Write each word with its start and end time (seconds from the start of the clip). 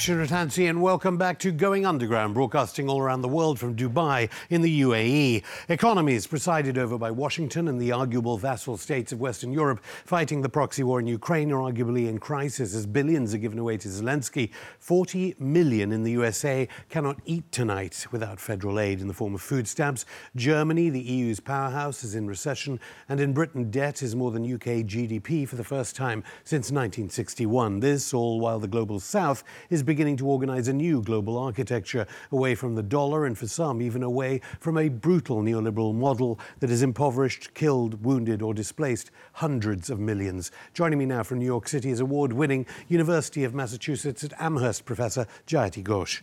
Afshin 0.00 0.26
Rattansi, 0.26 0.66
and 0.66 0.80
welcome 0.80 1.18
back 1.18 1.38
to 1.40 1.52
Going 1.52 1.84
Underground, 1.84 2.32
broadcasting 2.32 2.88
all 2.88 3.00
around 3.00 3.20
the 3.20 3.28
world 3.28 3.58
from 3.58 3.76
Dubai 3.76 4.30
in 4.48 4.62
the 4.62 4.80
UAE. 4.80 5.42
Economies 5.68 6.26
presided 6.26 6.78
over 6.78 6.96
by 6.96 7.10
Washington 7.10 7.68
and 7.68 7.78
the 7.78 7.92
arguable 7.92 8.38
vassal 8.38 8.78
states 8.78 9.12
of 9.12 9.20
Western 9.20 9.52
Europe 9.52 9.84
fighting 10.06 10.40
the 10.40 10.48
proxy 10.48 10.82
war 10.82 11.00
in 11.00 11.06
Ukraine 11.06 11.52
are 11.52 11.70
arguably 11.70 12.08
in 12.08 12.16
crisis 12.16 12.74
as 12.74 12.86
billions 12.86 13.34
are 13.34 13.38
given 13.38 13.58
away 13.58 13.76
to 13.76 13.88
Zelensky. 13.88 14.48
40 14.78 15.34
million 15.38 15.92
in 15.92 16.02
the 16.02 16.12
USA 16.12 16.66
cannot 16.88 17.18
eat 17.26 17.52
tonight 17.52 18.06
without 18.10 18.40
federal 18.40 18.80
aid 18.80 19.02
in 19.02 19.06
the 19.06 19.12
form 19.12 19.34
of 19.34 19.42
food 19.42 19.68
stamps. 19.68 20.06
Germany, 20.34 20.88
the 20.88 20.98
EU's 20.98 21.40
powerhouse, 21.40 22.02
is 22.04 22.14
in 22.14 22.26
recession, 22.26 22.80
and 23.10 23.20
in 23.20 23.34
Britain, 23.34 23.70
debt 23.70 24.02
is 24.02 24.16
more 24.16 24.30
than 24.30 24.50
UK 24.50 24.86
GDP 24.86 25.46
for 25.46 25.56
the 25.56 25.64
first 25.64 25.94
time 25.94 26.24
since 26.44 26.70
1961. 26.70 27.80
This 27.80 28.14
all 28.14 28.40
while 28.40 28.58
the 28.58 28.66
global 28.66 28.98
south 28.98 29.44
is 29.68 29.82
beginning 29.90 30.16
to 30.16 30.28
organize 30.28 30.68
a 30.68 30.72
new 30.72 31.02
global 31.02 31.36
architecture 31.36 32.06
away 32.30 32.54
from 32.54 32.76
the 32.76 32.82
dollar 32.82 33.26
and 33.26 33.36
for 33.36 33.48
some 33.48 33.82
even 33.82 34.04
away 34.04 34.40
from 34.60 34.78
a 34.78 34.88
brutal 34.88 35.42
neoliberal 35.42 35.92
model 35.92 36.38
that 36.60 36.70
has 36.70 36.80
impoverished, 36.80 37.52
killed, 37.54 38.04
wounded, 38.04 38.40
or 38.40 38.54
displaced 38.54 39.10
hundreds 39.32 39.90
of 39.90 39.98
millions. 39.98 40.52
Joining 40.74 41.00
me 41.00 41.06
now 41.06 41.24
from 41.24 41.40
New 41.40 41.44
York 41.44 41.66
City 41.66 41.90
is 41.90 41.98
award 41.98 42.32
winning 42.32 42.66
University 42.86 43.42
of 43.42 43.52
Massachusetts 43.52 44.22
at 44.22 44.32
Amherst 44.40 44.84
professor 44.84 45.26
Jayati 45.48 45.82
Ghosh. 45.82 46.22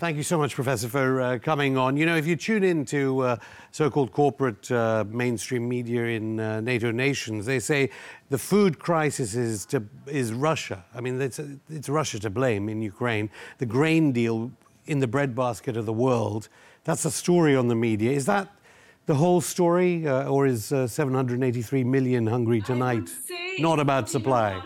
Thank 0.00 0.16
you 0.16 0.22
so 0.22 0.38
much, 0.38 0.54
Professor, 0.54 0.88
for 0.88 1.20
uh, 1.20 1.38
coming 1.40 1.76
on. 1.76 1.94
You 1.98 2.06
know, 2.06 2.16
if 2.16 2.26
you 2.26 2.34
tune 2.34 2.64
in 2.64 2.86
to 2.86 3.20
uh, 3.20 3.36
so 3.70 3.90
called 3.90 4.12
corporate 4.12 4.70
uh, 4.72 5.04
mainstream 5.06 5.68
media 5.68 6.04
in 6.04 6.40
uh, 6.40 6.62
NATO 6.62 6.90
nations, 6.90 7.44
they 7.44 7.58
say 7.58 7.90
the 8.30 8.38
food 8.38 8.78
crisis 8.78 9.34
is, 9.34 9.66
to, 9.66 9.84
is 10.06 10.32
Russia. 10.32 10.82
I 10.94 11.02
mean, 11.02 11.20
it's, 11.20 11.38
it's 11.68 11.90
Russia 11.90 12.18
to 12.20 12.30
blame 12.30 12.70
in 12.70 12.80
Ukraine. 12.80 13.28
The 13.58 13.66
grain 13.66 14.10
deal 14.10 14.50
in 14.86 15.00
the 15.00 15.06
breadbasket 15.06 15.76
of 15.76 15.84
the 15.84 15.92
world, 15.92 16.48
that's 16.84 17.02
the 17.02 17.10
story 17.10 17.54
on 17.54 17.68
the 17.68 17.76
media. 17.76 18.10
Is 18.10 18.24
that 18.24 18.48
the 19.04 19.16
whole 19.16 19.42
story, 19.42 20.08
uh, 20.08 20.30
or 20.30 20.46
is 20.46 20.72
uh, 20.72 20.86
783 20.86 21.84
million 21.84 22.26
hungry 22.26 22.62
tonight 22.62 23.10
not 23.58 23.78
about 23.78 24.08
supply? 24.08 24.62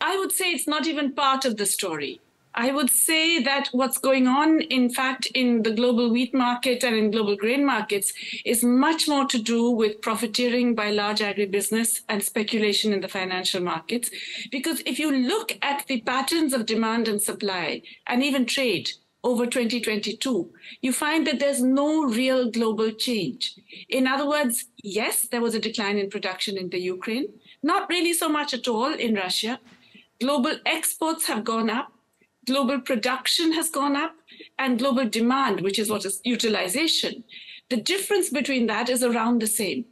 I 0.00 0.18
would 0.18 0.32
say 0.32 0.50
it's 0.50 0.66
not 0.66 0.88
even 0.88 1.12
part 1.12 1.44
of 1.44 1.58
the 1.58 1.66
story 1.66 2.20
I 2.54 2.72
would 2.72 2.90
say 2.90 3.42
that 3.42 3.68
what's 3.72 3.98
going 3.98 4.26
on, 4.26 4.60
in 4.62 4.90
fact, 4.90 5.26
in 5.34 5.62
the 5.62 5.70
global 5.70 6.10
wheat 6.10 6.34
market 6.34 6.82
and 6.82 6.96
in 6.96 7.10
global 7.10 7.36
grain 7.36 7.64
markets 7.64 8.12
is 8.44 8.64
much 8.64 9.06
more 9.06 9.24
to 9.26 9.38
do 9.40 9.70
with 9.70 10.00
profiteering 10.00 10.74
by 10.74 10.90
large 10.90 11.20
agribusiness 11.20 12.00
and 12.08 12.22
speculation 12.22 12.92
in 12.92 13.00
the 13.00 13.08
financial 13.08 13.62
markets. 13.62 14.10
Because 14.50 14.80
if 14.84 14.98
you 14.98 15.12
look 15.12 15.56
at 15.62 15.86
the 15.86 16.00
patterns 16.00 16.52
of 16.52 16.66
demand 16.66 17.06
and 17.06 17.22
supply 17.22 17.82
and 18.08 18.22
even 18.24 18.46
trade 18.46 18.90
over 19.22 19.46
2022, 19.46 20.50
you 20.80 20.92
find 20.92 21.26
that 21.28 21.38
there's 21.38 21.62
no 21.62 22.04
real 22.04 22.50
global 22.50 22.90
change. 22.90 23.54
In 23.88 24.08
other 24.08 24.26
words, 24.26 24.66
yes, 24.82 25.28
there 25.30 25.42
was 25.42 25.54
a 25.54 25.60
decline 25.60 25.98
in 25.98 26.10
production 26.10 26.56
in 26.56 26.70
the 26.70 26.80
Ukraine, 26.80 27.28
not 27.62 27.88
really 27.88 28.12
so 28.12 28.28
much 28.28 28.54
at 28.54 28.66
all 28.66 28.92
in 28.92 29.14
Russia. 29.14 29.60
Global 30.20 30.58
exports 30.66 31.26
have 31.26 31.44
gone 31.44 31.70
up 31.70 31.92
global 32.46 32.80
production 32.80 33.52
has 33.52 33.70
gone 33.70 33.96
up 33.96 34.14
and 34.58 34.78
global 34.78 35.08
demand, 35.08 35.60
which 35.60 35.78
is 35.78 35.90
what 35.90 36.04
is 36.04 36.20
utilization, 36.24 37.24
the 37.68 37.76
difference 37.76 38.30
between 38.30 38.66
that 38.66 38.88
is 38.88 39.02
around 39.02 39.40
the 39.40 39.46
same. 39.46 39.84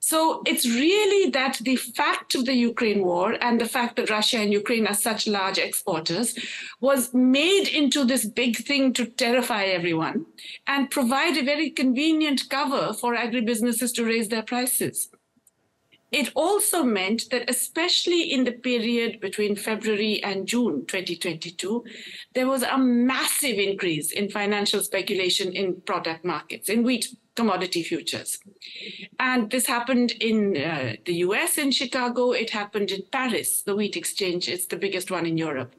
So 0.00 0.42
it's 0.46 0.64
really 0.64 1.30
that 1.30 1.58
the 1.60 1.76
fact 1.76 2.34
of 2.34 2.46
the 2.46 2.54
Ukraine 2.54 3.04
war 3.04 3.36
and 3.42 3.60
the 3.60 3.68
fact 3.68 3.96
that 3.96 4.10
Russia 4.10 4.38
and 4.38 4.52
Ukraine 4.52 4.86
are 4.86 4.94
such 4.94 5.26
large 5.26 5.58
exporters 5.58 6.38
was 6.80 7.12
made 7.12 7.68
into 7.68 8.04
this 8.04 8.24
big 8.24 8.56
thing 8.56 8.92
to 8.94 9.06
terrify 9.06 9.64
everyone 9.64 10.24
and 10.66 10.90
provide 10.90 11.36
a 11.36 11.44
very 11.44 11.68
convenient 11.68 12.48
cover 12.48 12.94
for 12.94 13.16
agribusinesses 13.16 13.92
to 13.96 14.04
raise 14.04 14.28
their 14.28 14.44
prices. 14.44 15.10
It 16.10 16.32
also 16.34 16.82
meant 16.82 17.28
that, 17.30 17.50
especially 17.50 18.32
in 18.32 18.44
the 18.44 18.52
period 18.52 19.20
between 19.20 19.56
February 19.56 20.22
and 20.22 20.46
June 20.46 20.86
2022, 20.86 21.84
there 22.34 22.46
was 22.46 22.62
a 22.62 22.78
massive 22.78 23.58
increase 23.58 24.10
in 24.12 24.30
financial 24.30 24.80
speculation 24.82 25.52
in 25.52 25.80
product 25.82 26.24
markets, 26.24 26.70
in 26.70 26.82
wheat 26.82 27.08
commodity 27.36 27.82
futures. 27.82 28.38
And 29.20 29.50
this 29.50 29.66
happened 29.66 30.12
in 30.12 30.56
uh, 30.56 30.94
the 31.04 31.14
US, 31.26 31.58
in 31.58 31.70
Chicago. 31.70 32.32
It 32.32 32.50
happened 32.50 32.90
in 32.90 33.02
Paris, 33.12 33.62
the 33.62 33.76
wheat 33.76 33.96
exchange. 33.96 34.48
It's 34.48 34.66
the 34.66 34.76
biggest 34.76 35.10
one 35.10 35.26
in 35.26 35.36
Europe. 35.36 35.74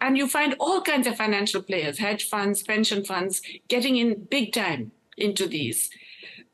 And 0.00 0.18
you 0.18 0.28
find 0.28 0.54
all 0.60 0.82
kinds 0.82 1.06
of 1.06 1.16
financial 1.16 1.62
players, 1.62 1.98
hedge 1.98 2.28
funds, 2.28 2.62
pension 2.62 3.02
funds, 3.04 3.40
getting 3.68 3.96
in 3.96 4.24
big 4.24 4.52
time 4.52 4.92
into 5.16 5.46
these 5.46 5.90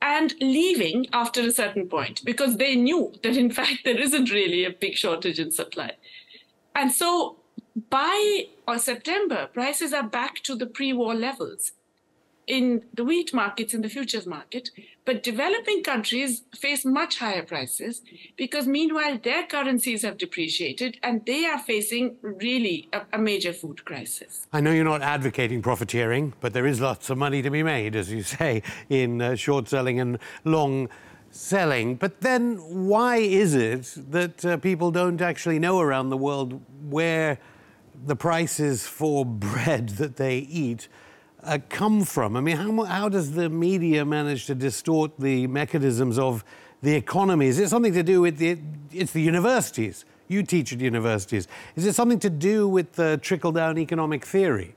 and 0.02 0.34
leaving 0.40 1.06
after 1.12 1.42
a 1.42 1.52
certain 1.52 1.88
point 1.88 2.24
because 2.24 2.56
they 2.56 2.74
knew 2.74 3.12
that 3.22 3.36
in 3.36 3.50
fact 3.50 3.80
there 3.84 3.98
isn't 3.98 4.30
really 4.30 4.64
a 4.64 4.70
big 4.70 4.94
shortage 4.94 5.38
in 5.38 5.50
supply. 5.50 5.92
And 6.74 6.90
so 6.92 7.36
by 7.88 8.46
September, 8.78 9.48
prices 9.52 9.92
are 9.92 10.08
back 10.08 10.36
to 10.44 10.54
the 10.54 10.66
pre 10.66 10.92
war 10.92 11.14
levels 11.14 11.72
in 12.50 12.82
the 12.92 13.04
wheat 13.04 13.32
markets, 13.32 13.72
in 13.72 13.80
the 13.80 13.88
futures 13.88 14.26
market. 14.26 14.70
But 15.04 15.22
developing 15.22 15.84
countries 15.84 16.42
face 16.54 16.84
much 16.84 17.18
higher 17.18 17.44
prices 17.44 18.02
because 18.36 18.66
meanwhile 18.66 19.18
their 19.22 19.46
currencies 19.46 20.02
have 20.02 20.18
depreciated 20.18 20.98
and 21.02 21.24
they 21.26 21.46
are 21.46 21.60
facing 21.60 22.16
really 22.22 22.88
a, 22.92 23.02
a, 23.12 23.18
major 23.18 23.52
food 23.52 23.84
crisis. 23.84 24.48
I 24.52 24.60
know 24.60 24.72
you're 24.72 24.84
not 24.84 25.00
advocating 25.00 25.62
profiteering, 25.62 26.34
but 26.40 26.52
there 26.52 26.66
is 26.66 26.80
lots 26.80 27.08
of 27.08 27.18
money 27.18 27.40
to 27.40 27.50
be 27.50 27.62
made, 27.62 27.94
as 27.94 28.10
you 28.10 28.22
say, 28.38 28.62
in 28.88 29.22
uh, 29.22 29.36
short 29.36 29.68
selling 29.68 30.00
and 30.00 30.18
long 30.44 30.88
selling. 31.30 31.94
But 31.94 32.20
then 32.20 32.56
why 32.88 33.18
is 33.18 33.54
it 33.54 33.96
that 34.10 34.44
uh, 34.44 34.56
people 34.56 34.90
don't 34.90 35.20
actually 35.20 35.60
know 35.60 35.78
around 35.80 36.10
the 36.10 36.16
world 36.16 36.60
where 36.88 37.38
the 38.04 38.16
prices 38.16 38.88
for 38.88 39.24
bread 39.46 39.90
that 39.90 40.16
they 40.16 40.38
eat? 40.38 40.88
Uh, 41.42 41.58
come 41.68 42.04
from? 42.04 42.36
I 42.36 42.40
mean, 42.40 42.56
how, 42.56 42.84
how 42.84 43.08
does 43.08 43.32
the 43.32 43.48
media 43.48 44.04
manage 44.04 44.46
to 44.46 44.54
distort 44.54 45.12
the 45.18 45.46
mechanisms 45.46 46.18
of 46.18 46.44
the 46.82 46.94
economy? 46.94 47.46
Is 47.46 47.58
it 47.58 47.68
something 47.68 47.92
to 47.92 48.02
do 48.02 48.20
with 48.20 48.38
the, 48.38 48.58
it's 48.92 49.12
the 49.12 49.22
universities? 49.22 50.04
You 50.28 50.42
teach 50.42 50.72
at 50.72 50.80
universities. 50.80 51.48
Is 51.76 51.86
it 51.86 51.94
something 51.94 52.20
to 52.20 52.30
do 52.30 52.68
with 52.68 52.92
the 52.92 53.18
trickle 53.18 53.52
down 53.52 53.78
economic 53.78 54.24
theory? 54.24 54.76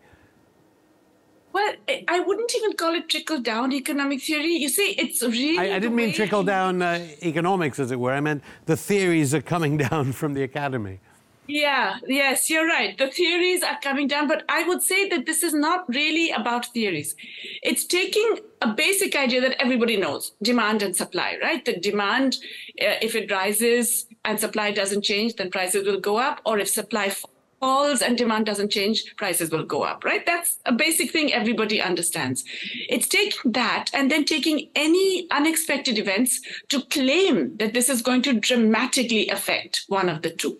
Well, 1.54 1.74
I 2.08 2.20
wouldn't 2.20 2.56
even 2.56 2.74
call 2.74 2.96
it 2.96 3.08
trickle 3.08 3.40
down 3.40 3.72
economic 3.72 4.24
theory. 4.24 4.54
You 4.56 4.70
see, 4.70 4.96
it's 4.98 5.22
really. 5.22 5.60
I, 5.60 5.76
I 5.76 5.80
didn't 5.80 5.96
mean 5.96 6.12
trickle 6.12 6.44
down 6.44 6.82
uh, 6.82 7.08
economics, 7.22 7.78
as 7.80 7.92
it 7.92 8.00
were. 8.00 8.12
I 8.12 8.22
meant 8.22 8.44
the 8.66 8.76
theories 8.76 9.36
are 9.36 9.42
coming 9.42 9.78
down 9.90 10.12
from 10.14 10.34
the 10.34 10.42
academy. 10.42 11.00
Yeah, 11.46 11.98
yes, 12.08 12.50
you're 12.50 12.68
right. 12.68 12.98
The 12.98 13.10
theories 13.10 13.64
are 13.64 13.78
coming 13.82 14.08
down, 14.08 14.30
but 14.30 14.46
I 14.48 14.64
would 14.66 14.82
say 14.82 15.10
that 15.10 15.26
this 15.26 15.44
is 15.44 15.54
not 15.54 15.88
really 15.90 16.32
about 16.32 16.68
theories. 16.68 17.16
It's 17.62 17.86
taking 17.86 18.40
a 18.62 18.68
basic 18.68 19.16
idea 19.16 19.42
that 19.42 19.62
everybody 19.62 19.98
knows 19.98 20.32
demand 20.42 20.82
and 20.84 20.96
supply, 20.96 21.38
right? 21.42 21.64
The 21.66 21.78
demand, 21.78 22.38
uh, 22.82 22.96
if 23.02 23.14
it 23.14 23.30
rises 23.30 24.06
and 24.24 24.40
supply 24.40 24.72
doesn't 24.72 25.04
change, 25.04 25.36
then 25.36 25.52
prices 25.52 25.86
will 25.86 26.00
go 26.00 26.18
up. 26.18 26.40
Or 26.46 26.60
if 26.60 26.70
supply 26.70 27.14
falls 27.60 28.02
and 28.02 28.18
demand 28.18 28.46
doesn't 28.46 28.72
change, 28.72 29.14
prices 29.18 29.52
will 29.52 29.66
go 29.66 29.84
up, 29.84 30.06
right? 30.06 30.26
That's 30.26 30.60
a 30.66 30.72
basic 30.72 31.12
thing 31.12 31.34
everybody 31.34 31.82
understands. 31.82 32.46
It's 32.88 33.08
taking 33.10 33.52
that 33.52 33.90
and 33.94 34.10
then 34.10 34.24
taking 34.24 34.70
any 34.76 35.28
unexpected 35.30 35.98
events 35.98 36.40
to 36.70 36.82
claim 36.84 37.58
that 37.58 37.74
this 37.74 37.90
is 37.90 38.02
going 38.02 38.22
to 38.24 38.40
dramatically 38.40 39.28
affect 39.28 39.84
one 39.90 40.08
of 40.08 40.22
the 40.22 40.30
two. 40.30 40.58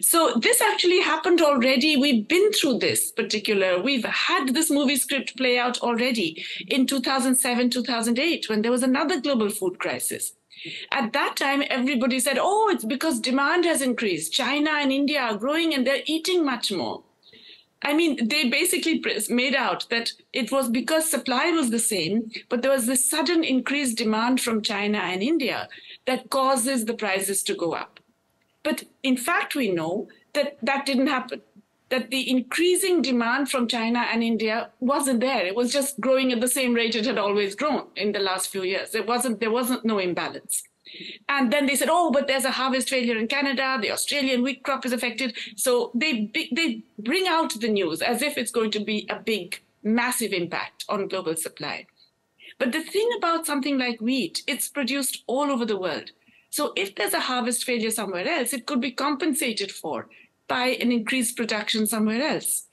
So 0.00 0.34
this 0.34 0.60
actually 0.60 1.00
happened 1.00 1.40
already. 1.40 1.96
We've 1.96 2.26
been 2.26 2.52
through 2.52 2.78
this 2.78 3.12
particular, 3.12 3.80
we've 3.80 4.04
had 4.04 4.54
this 4.54 4.70
movie 4.70 4.96
script 4.96 5.36
play 5.36 5.58
out 5.58 5.80
already 5.80 6.44
in 6.68 6.86
2007, 6.86 7.70
2008, 7.70 8.48
when 8.48 8.62
there 8.62 8.70
was 8.70 8.82
another 8.82 9.20
global 9.20 9.50
food 9.50 9.78
crisis. 9.78 10.32
At 10.90 11.12
that 11.14 11.36
time, 11.36 11.62
everybody 11.70 12.20
said, 12.20 12.38
oh, 12.38 12.68
it's 12.70 12.84
because 12.84 13.18
demand 13.18 13.64
has 13.64 13.80
increased. 13.80 14.32
China 14.32 14.70
and 14.74 14.92
India 14.92 15.20
are 15.20 15.36
growing 15.36 15.72
and 15.74 15.86
they're 15.86 16.02
eating 16.06 16.44
much 16.44 16.70
more. 16.70 17.02
I 17.82 17.94
mean, 17.94 18.28
they 18.28 18.50
basically 18.50 19.02
made 19.30 19.54
out 19.54 19.88
that 19.88 20.12
it 20.34 20.52
was 20.52 20.68
because 20.68 21.10
supply 21.10 21.50
was 21.50 21.70
the 21.70 21.78
same, 21.78 22.30
but 22.50 22.60
there 22.60 22.70
was 22.70 22.86
this 22.86 23.08
sudden 23.08 23.42
increased 23.42 23.96
demand 23.96 24.40
from 24.42 24.60
China 24.60 24.98
and 24.98 25.22
India 25.22 25.66
that 26.06 26.28
causes 26.28 26.84
the 26.84 26.94
prices 26.94 27.42
to 27.44 27.54
go 27.54 27.72
up. 27.72 27.99
But 28.62 28.84
in 29.02 29.16
fact, 29.16 29.54
we 29.54 29.70
know 29.70 30.08
that 30.34 30.58
that 30.62 30.86
didn't 30.86 31.06
happen. 31.06 31.42
That 31.88 32.10
the 32.10 32.30
increasing 32.30 33.02
demand 33.02 33.50
from 33.50 33.66
China 33.66 34.06
and 34.12 34.22
India 34.22 34.70
wasn't 34.78 35.20
there. 35.20 35.44
It 35.44 35.56
was 35.56 35.72
just 35.72 36.00
growing 36.00 36.32
at 36.32 36.40
the 36.40 36.48
same 36.48 36.72
rate 36.72 36.94
it 36.94 37.06
had 37.06 37.18
always 37.18 37.54
grown 37.54 37.88
in 37.96 38.12
the 38.12 38.20
last 38.20 38.50
few 38.50 38.62
years. 38.62 38.94
It 38.94 39.06
wasn't, 39.06 39.40
there 39.40 39.50
wasn't 39.50 39.84
no 39.84 39.98
imbalance. 39.98 40.62
And 41.28 41.52
then 41.52 41.66
they 41.66 41.76
said, 41.76 41.88
oh, 41.90 42.10
but 42.10 42.26
there's 42.26 42.44
a 42.44 42.50
harvest 42.50 42.88
failure 42.88 43.16
in 43.16 43.28
Canada. 43.28 43.78
The 43.80 43.92
Australian 43.92 44.42
wheat 44.42 44.62
crop 44.62 44.84
is 44.84 44.92
affected. 44.92 45.36
So 45.56 45.90
they, 45.94 46.30
they 46.52 46.82
bring 46.98 47.26
out 47.26 47.58
the 47.60 47.68
news 47.68 48.02
as 48.02 48.22
if 48.22 48.36
it's 48.38 48.50
going 48.50 48.70
to 48.72 48.80
be 48.80 49.06
a 49.08 49.18
big, 49.18 49.60
massive 49.82 50.32
impact 50.32 50.84
on 50.88 51.08
global 51.08 51.36
supply. 51.36 51.86
But 52.58 52.72
the 52.72 52.82
thing 52.82 53.08
about 53.16 53.46
something 53.46 53.78
like 53.78 54.00
wheat, 54.00 54.42
it's 54.46 54.68
produced 54.68 55.24
all 55.26 55.50
over 55.50 55.64
the 55.64 55.78
world. 55.78 56.10
So 56.50 56.72
if 56.76 56.94
there's 56.96 57.14
a 57.14 57.20
harvest 57.20 57.64
failure 57.64 57.90
somewhere 57.90 58.28
else, 58.28 58.52
it 58.52 58.66
could 58.66 58.80
be 58.80 58.90
compensated 58.90 59.70
for 59.70 60.08
by 60.48 60.66
an 60.80 60.90
increased 60.90 61.36
production 61.36 61.86
somewhere 61.86 62.22
else. 62.22 62.66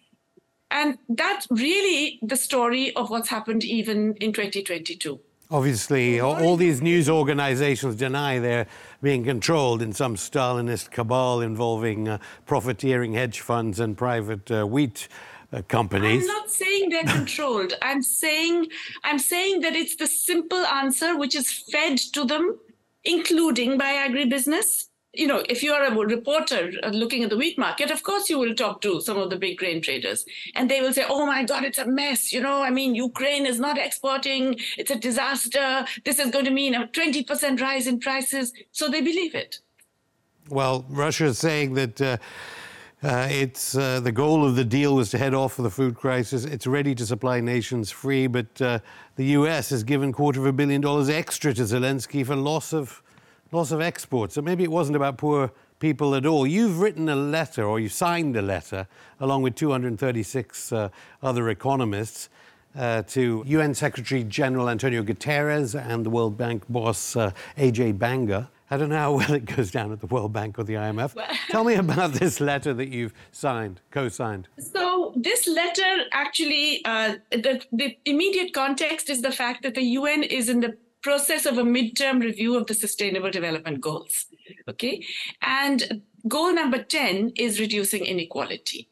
And 0.70 0.98
that's 1.08 1.48
really 1.50 2.20
the 2.22 2.36
story 2.36 2.94
of 2.96 3.10
what's 3.10 3.30
happened 3.30 3.64
even 3.64 4.16
in 4.16 4.34
2022. 4.34 5.20
Obviously, 5.50 6.20
all 6.20 6.58
these 6.58 6.82
news 6.82 7.08
organizations 7.08 7.96
deny 7.96 8.38
they're 8.38 8.68
being 9.02 9.24
controlled 9.24 9.82
in 9.82 9.94
some 9.94 10.16
Stalinist 10.16 10.92
cabal 10.92 11.40
involving 11.40 12.10
uh, 12.10 12.18
profiteering 12.46 13.14
hedge 13.14 13.40
funds 13.40 13.80
and 13.80 13.98
private 13.98 14.52
uh, 14.52 14.66
wheat 14.66 15.08
uh, 15.54 15.62
companies. 15.70 16.24
I'm 16.24 16.28
not 16.28 16.52
saying 16.52 16.90
they're 16.90 17.04
controlled. 17.20 17.74
I'm 17.82 18.02
saying 18.02 18.68
I'm 19.06 19.20
saying 19.20 19.62
that 19.62 19.74
it's 19.74 19.96
the 19.96 20.08
simple 20.08 20.66
answer 20.66 21.18
which 21.18 21.34
is 21.34 21.50
fed 21.50 21.98
to 21.98 22.26
them, 22.26 22.60
including 23.07 23.77
by 23.77 23.94
agribusiness 24.07 24.88
you 25.18 25.25
know, 25.25 25.44
if 25.50 25.63
you 25.63 25.74
are 25.74 25.83
a 25.83 25.92
reporter 25.92 26.71
looking 26.92 27.24
at 27.24 27.31
the 27.31 27.38
wheat 27.38 27.57
market, 27.57 27.89
of 27.89 28.04
course 28.04 28.30
you 28.30 28.38
will 28.38 28.54
talk 28.54 28.81
to 28.81 29.01
some 29.01 29.18
of 29.18 29.30
the 29.31 29.36
big 29.36 29.57
grain 29.57 29.81
traders 29.81 30.25
and 30.56 30.69
they 30.69 30.80
will 30.80 30.94
say, 30.94 31.06
oh 31.09 31.25
my 31.25 31.44
God, 31.44 31.63
it's 31.63 31.80
a 31.80 31.88
mess. 31.88 32.31
You 32.31 32.42
know, 32.42 32.62
I 32.62 32.69
mean, 32.69 32.94
Ukraine 32.94 33.45
is 33.45 33.59
not 33.59 33.77
exporting. 33.80 34.57
It's 34.77 34.92
a 34.92 35.00
disaster. 35.00 35.86
This 36.06 36.19
is 36.19 36.30
going 36.30 36.45
to 36.45 36.51
mean 36.51 36.75
a 36.75 36.88
20% 36.88 37.59
rise 37.59 37.88
in 37.88 38.00
prices. 38.00 38.54
So 38.71 38.89
they 38.89 39.01
believe 39.01 39.33
it. 39.33 39.59
Well, 40.50 40.86
Russia 40.88 41.25
is 41.25 41.39
saying 41.39 41.74
that. 41.74 42.00
Uh, 42.00 42.18
uh, 43.04 43.28
it's 43.30 43.78
uh, 43.78 44.00
the 44.00 44.12
goal 44.12 44.44
of 44.44 44.56
the 44.56 44.66
deal 44.66 44.96
was 44.96 45.12
to 45.12 45.20
head 45.20 45.36
off 45.36 45.56
the 45.58 45.70
food 45.70 45.96
crisis. 45.96 46.46
It's 46.46 46.66
ready 46.66 46.96
to 46.96 47.06
supply 47.06 47.40
nations 47.40 47.92
free, 47.92 48.26
but 48.26 48.60
uh, 48.60 48.80
the 49.18 49.26
U.S. 49.26 49.70
has 49.70 49.84
given 49.84 50.12
quarter 50.12 50.40
of 50.40 50.48
a 50.48 50.52
billion 50.52 50.82
dollars 50.82 51.08
extra 51.08 51.54
to 51.54 51.62
Zelensky 51.62 52.26
for 52.26 52.36
loss 52.36 52.74
of 52.74 53.04
loss 53.52 53.72
of 53.72 53.82
exports. 53.82 54.34
So 54.34 54.42
maybe 54.42 54.64
it 54.64 54.72
wasn't 54.72 54.96
about 54.96 55.20
poor 55.20 55.52
people 55.80 56.16
at 56.16 56.26
all. 56.26 56.48
You've 56.48 56.80
written 56.80 57.08
a 57.08 57.16
letter, 57.16 57.66
or 57.66 57.80
you 57.80 57.88
signed 57.88 58.36
a 58.36 58.42
letter, 58.42 58.88
along 59.20 59.44
with 59.44 59.54
236 59.54 60.72
uh, 60.72 60.90
other 61.22 61.50
economists, 61.50 62.30
uh, 62.76 63.04
to 63.04 63.44
UN 63.46 63.76
Secretary 63.76 64.24
General 64.24 64.70
Antonio 64.70 65.04
Guterres 65.04 65.80
and 65.80 66.04
the 66.04 66.10
World 66.10 66.36
Bank 66.36 66.64
boss 66.68 67.16
uh, 67.16 67.32
Ajay 67.58 67.98
Banga. 67.98 68.50
I 68.69 68.78
don't 68.78 68.90
know 68.90 68.98
how 68.98 69.14
well 69.14 69.34
it 69.34 69.46
goes 69.46 69.72
down 69.72 69.92
at 69.92 70.02
the 70.02 70.08
World 70.08 70.34
Bank 70.34 70.60
or 70.60 70.64
the 70.64 70.74
IMF. 70.74 71.16
Well, 71.16 71.28
Tell 71.50 71.64
me 71.64 71.75
about 71.75 72.14
this 72.14 72.40
letter 72.42 72.74
that 72.74 72.90
you've 72.90 73.14
signed, 73.31 73.80
co-signed. 73.92 74.50
So 74.60 75.14
this 75.16 75.48
letter 75.48 76.04
actually, 76.12 76.84
uh, 76.84 77.16
the, 77.31 77.62
the 77.72 77.98
immediate 78.06 78.54
context 78.54 79.10
is 79.10 79.22
the 79.22 79.31
fact 79.31 79.64
that 79.64 79.75
the 79.75 79.84
UN 79.84 80.24
is 80.24 80.50
in 80.50 80.60
the 80.60 80.75
process 81.02 81.46
of 81.46 81.58
a 81.58 81.64
midterm 81.64 82.22
review 82.22 82.58
of 82.58 82.68
the 82.68 82.74
Sustainable 82.74 83.31
Development 83.31 83.80
Goals. 83.80 84.25
Okay. 84.68 85.06
And 85.42 86.02
goal 86.28 86.54
number 86.54 86.84
10 86.84 87.34
is 87.38 87.60
reducing 87.60 88.06
inequality. 88.06 88.90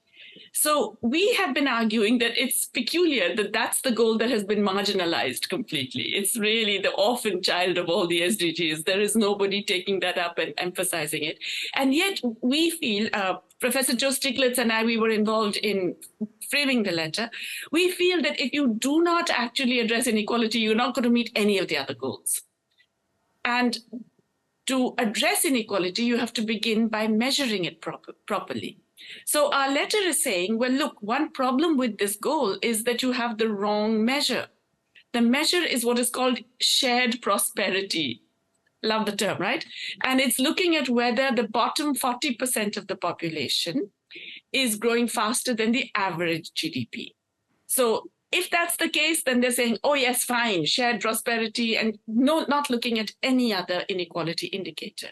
So 0.57 0.97
we 1.01 1.33
have 1.33 1.53
been 1.53 1.67
arguing 1.67 2.17
that 2.19 2.41
it's 2.41 2.65
peculiar 2.65 3.35
that 3.35 3.51
that's 3.51 3.81
the 3.81 3.91
goal 3.91 4.17
that 4.19 4.29
has 4.29 4.45
been 4.45 4.63
marginalized 4.63 5.49
completely. 5.49 6.03
It's 6.15 6.37
really 6.37 6.77
the 6.77 6.93
orphan 6.93 7.43
child 7.43 7.77
of 7.77 7.89
all 7.89 8.07
the 8.07 8.21
SDGs. 8.21 8.85
There 8.85 9.01
is 9.01 9.17
nobody 9.17 9.61
taking 9.61 9.99
that 9.99 10.17
up 10.17 10.37
and 10.37 10.53
emphasizing 10.57 11.23
it. 11.23 11.39
And 11.73 11.93
yet 11.93 12.21
we 12.41 12.69
feel, 12.69 13.09
uh, 13.11 13.39
Professor 13.59 13.97
Joe 13.97 14.11
Stiglitz 14.11 14.57
and 14.57 14.71
I, 14.71 14.85
we 14.85 14.95
were 14.95 15.09
involved 15.09 15.57
in 15.57 15.97
framing 16.49 16.83
the 16.83 16.93
letter. 16.93 17.29
We 17.73 17.91
feel 17.91 18.21
that 18.21 18.39
if 18.39 18.53
you 18.53 18.75
do 18.75 19.03
not 19.03 19.29
actually 19.29 19.81
address 19.81 20.07
inequality, 20.07 20.59
you're 20.59 20.73
not 20.73 20.95
going 20.95 21.03
to 21.03 21.09
meet 21.09 21.31
any 21.35 21.57
of 21.57 21.67
the 21.67 21.77
other 21.77 21.93
goals. 21.93 22.43
And 23.43 23.77
to 24.67 24.95
address 24.99 25.43
inequality, 25.43 26.03
you 26.03 26.17
have 26.17 26.31
to 26.31 26.43
begin 26.43 26.87
by 26.87 27.09
measuring 27.09 27.65
it 27.65 27.81
properly. 28.25 28.79
So 29.25 29.51
our 29.51 29.71
letter 29.71 29.97
is 29.97 30.23
saying, 30.23 30.57
well, 30.57 30.71
look, 30.71 30.97
one 31.01 31.31
problem 31.31 31.77
with 31.77 31.97
this 31.97 32.15
goal 32.15 32.57
is 32.61 32.83
that 32.85 33.01
you 33.01 33.11
have 33.11 33.37
the 33.37 33.49
wrong 33.49 34.03
measure. 34.03 34.47
The 35.13 35.21
measure 35.21 35.63
is 35.63 35.85
what 35.85 35.99
is 35.99 36.09
called 36.09 36.39
shared 36.59 37.21
prosperity. 37.21 38.21
Love 38.83 39.05
the 39.05 39.15
term, 39.15 39.37
right? 39.39 39.65
And 40.03 40.19
it's 40.19 40.39
looking 40.39 40.75
at 40.75 40.89
whether 40.89 41.31
the 41.33 41.47
bottom 41.47 41.95
40% 41.95 42.77
of 42.77 42.87
the 42.87 42.95
population 42.95 43.89
is 44.51 44.75
growing 44.75 45.07
faster 45.07 45.53
than 45.53 45.71
the 45.71 45.89
average 45.95 46.51
GDP. 46.51 47.11
So 47.65 48.09
if 48.31 48.49
that's 48.49 48.77
the 48.77 48.89
case, 48.89 49.23
then 49.23 49.41
they're 49.41 49.51
saying, 49.51 49.77
oh, 49.83 49.93
yes, 49.93 50.23
fine, 50.23 50.65
shared 50.65 51.01
prosperity, 51.01 51.77
and 51.77 51.97
no, 52.07 52.45
not 52.47 52.69
looking 52.69 52.99
at 52.99 53.11
any 53.23 53.53
other 53.53 53.83
inequality 53.89 54.47
indicator. 54.47 55.09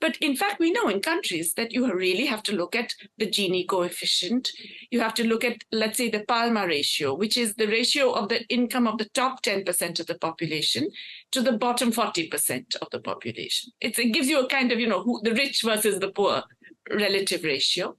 But 0.00 0.16
in 0.18 0.36
fact, 0.36 0.58
we 0.58 0.72
know 0.72 0.88
in 0.88 1.00
countries 1.00 1.54
that 1.54 1.72
you 1.72 1.92
really 1.92 2.26
have 2.26 2.42
to 2.44 2.56
look 2.56 2.74
at 2.74 2.94
the 3.18 3.26
Gini 3.26 3.66
coefficient. 3.66 4.50
You 4.90 5.00
have 5.00 5.14
to 5.14 5.26
look 5.26 5.44
at, 5.44 5.64
let's 5.72 5.98
say, 5.98 6.10
the 6.10 6.24
Palma 6.26 6.66
ratio, 6.66 7.14
which 7.14 7.36
is 7.36 7.54
the 7.54 7.66
ratio 7.66 8.12
of 8.12 8.28
the 8.28 8.46
income 8.48 8.86
of 8.86 8.98
the 8.98 9.08
top 9.10 9.42
10% 9.42 10.00
of 10.00 10.06
the 10.06 10.18
population 10.18 10.88
to 11.32 11.42
the 11.42 11.52
bottom 11.52 11.92
40% 11.92 12.76
of 12.76 12.90
the 12.90 13.00
population. 13.00 13.72
It's, 13.80 13.98
it 13.98 14.12
gives 14.12 14.28
you 14.28 14.40
a 14.40 14.48
kind 14.48 14.72
of, 14.72 14.80
you 14.80 14.88
know, 14.88 15.02
who, 15.02 15.20
the 15.22 15.34
rich 15.34 15.62
versus 15.62 16.00
the 16.00 16.10
poor 16.10 16.42
relative 16.90 17.44
ratio. 17.44 17.96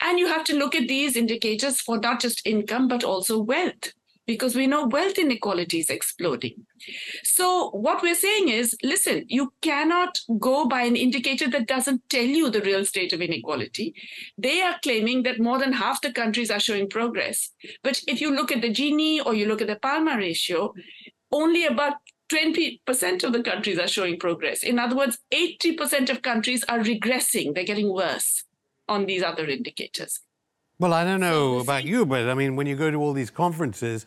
And 0.00 0.18
you 0.18 0.26
have 0.26 0.44
to 0.44 0.56
look 0.56 0.74
at 0.74 0.88
these 0.88 1.16
indicators 1.16 1.80
for 1.80 1.98
not 1.98 2.20
just 2.20 2.46
income, 2.46 2.88
but 2.88 3.04
also 3.04 3.38
wealth 3.38 3.92
because 4.26 4.54
we 4.54 4.66
know 4.66 4.86
wealth 4.86 5.18
inequality 5.18 5.80
is 5.80 5.90
exploding. 5.90 6.66
So, 7.24 7.70
what 7.70 8.02
we're 8.02 8.14
saying 8.14 8.48
is 8.48 8.76
listen, 8.82 9.24
you 9.28 9.52
cannot 9.62 10.20
go 10.38 10.66
by 10.66 10.82
an 10.82 10.96
indicator 10.96 11.48
that 11.50 11.66
doesn't 11.66 12.08
tell 12.08 12.24
you 12.24 12.50
the 12.50 12.60
real 12.60 12.84
state 12.84 13.12
of 13.12 13.20
inequality. 13.20 13.94
They 14.38 14.62
are 14.62 14.76
claiming 14.82 15.24
that 15.24 15.40
more 15.40 15.58
than 15.58 15.72
half 15.72 16.00
the 16.00 16.12
countries 16.12 16.50
are 16.50 16.60
showing 16.60 16.88
progress. 16.88 17.50
But 17.82 18.00
if 18.06 18.20
you 18.20 18.34
look 18.34 18.52
at 18.52 18.62
the 18.62 18.72
Gini 18.72 19.24
or 19.24 19.34
you 19.34 19.46
look 19.46 19.60
at 19.60 19.68
the 19.68 19.76
Palma 19.76 20.16
ratio, 20.16 20.72
only 21.32 21.66
about 21.66 21.94
20% 22.32 23.24
of 23.24 23.32
the 23.32 23.42
countries 23.42 23.78
are 23.78 23.88
showing 23.88 24.18
progress. 24.18 24.62
In 24.62 24.78
other 24.78 24.96
words, 24.96 25.18
80% 25.32 26.08
of 26.08 26.22
countries 26.22 26.64
are 26.68 26.78
regressing, 26.78 27.54
they're 27.54 27.64
getting 27.64 27.92
worse 27.92 28.44
on 28.88 29.06
these 29.06 29.22
other 29.22 29.46
indicators. 29.46 30.20
Well, 30.82 30.94
I 30.94 31.04
don't 31.04 31.20
know 31.20 31.60
about 31.60 31.84
you, 31.84 32.04
but 32.04 32.28
I 32.28 32.34
mean, 32.34 32.56
when 32.56 32.66
you 32.66 32.74
go 32.74 32.90
to 32.90 32.96
all 32.96 33.12
these 33.12 33.30
conferences, 33.30 34.04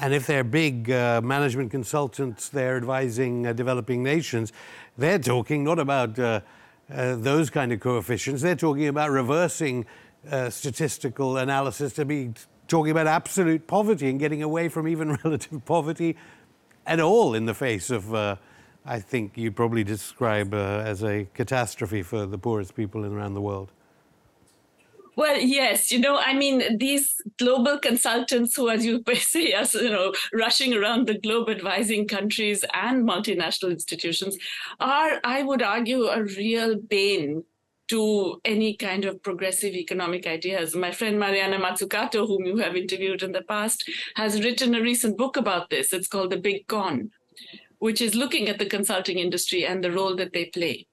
and 0.00 0.12
if 0.12 0.26
they're 0.26 0.42
big 0.42 0.90
uh, 0.90 1.20
management 1.22 1.70
consultants, 1.70 2.48
they're 2.48 2.76
advising 2.76 3.46
uh, 3.46 3.52
developing 3.52 4.02
nations, 4.02 4.52
they're 4.96 5.20
talking 5.20 5.62
not 5.62 5.78
about 5.78 6.18
uh, 6.18 6.40
uh 6.90 7.14
those 7.14 7.50
kind 7.50 7.72
of 7.72 7.78
coefficients, 7.78 8.42
they're 8.42 8.56
talking 8.56 8.88
about 8.88 9.12
reversing 9.12 9.86
uh, 10.28 10.50
statistical 10.50 11.36
analysis 11.36 11.92
to 11.92 12.04
be 12.04 12.32
talking 12.66 12.90
about 12.90 13.06
absolute 13.06 13.68
poverty 13.68 14.10
and 14.10 14.18
getting 14.18 14.42
away 14.42 14.68
from 14.68 14.88
even 14.88 15.12
relative 15.24 15.64
poverty 15.66 16.16
at 16.84 16.98
all 16.98 17.32
in 17.32 17.46
the 17.46 17.54
face 17.54 17.90
of, 17.90 18.12
uh, 18.12 18.34
I 18.84 18.98
think 18.98 19.38
you 19.38 19.52
probably 19.52 19.84
describe 19.84 20.52
as 20.52 21.04
a 21.04 21.28
catastrophe 21.32 22.02
for 22.02 22.26
the 22.26 22.38
poorest 22.38 22.74
people 22.74 23.06
around 23.06 23.34
the 23.34 23.40
world. 23.40 23.70
Well, 25.18 25.40
yes, 25.40 25.90
you 25.90 25.98
know, 25.98 26.16
I 26.16 26.32
mean, 26.32 26.78
these 26.78 27.20
global 27.40 27.80
consultants 27.80 28.54
who, 28.54 28.70
as 28.70 28.86
you 28.86 29.02
say, 29.14 29.52
are 29.52 29.66
you 29.72 29.90
know 29.90 30.14
rushing 30.32 30.72
around 30.74 31.08
the 31.08 31.18
globe 31.18 31.50
advising 31.50 32.06
countries 32.06 32.64
and 32.72 33.04
multinational 33.04 33.72
institutions, 33.72 34.38
are, 34.78 35.18
I 35.24 35.42
would 35.42 35.60
argue, 35.60 36.04
a 36.04 36.22
real 36.22 36.76
bane 36.76 37.42
to 37.88 38.40
any 38.44 38.76
kind 38.76 39.04
of 39.04 39.20
progressive 39.20 39.74
economic 39.74 40.24
ideas. 40.24 40.76
My 40.76 40.92
friend 40.92 41.18
Mariana 41.18 41.58
Mazzucato, 41.58 42.24
whom 42.28 42.46
you 42.46 42.58
have 42.58 42.76
interviewed 42.76 43.24
in 43.24 43.32
the 43.32 43.42
past, 43.42 43.90
has 44.14 44.40
written 44.44 44.76
a 44.76 44.80
recent 44.80 45.18
book 45.18 45.36
about 45.36 45.68
this. 45.68 45.92
It's 45.92 46.06
called 46.06 46.30
The 46.30 46.36
Big 46.36 46.68
Con, 46.68 47.10
which 47.80 48.00
is 48.00 48.14
looking 48.14 48.48
at 48.48 48.60
the 48.60 48.66
consulting 48.66 49.18
industry 49.18 49.66
and 49.66 49.82
the 49.82 49.90
role 49.90 50.14
that 50.14 50.32
they 50.32 50.44
play. 50.44 50.86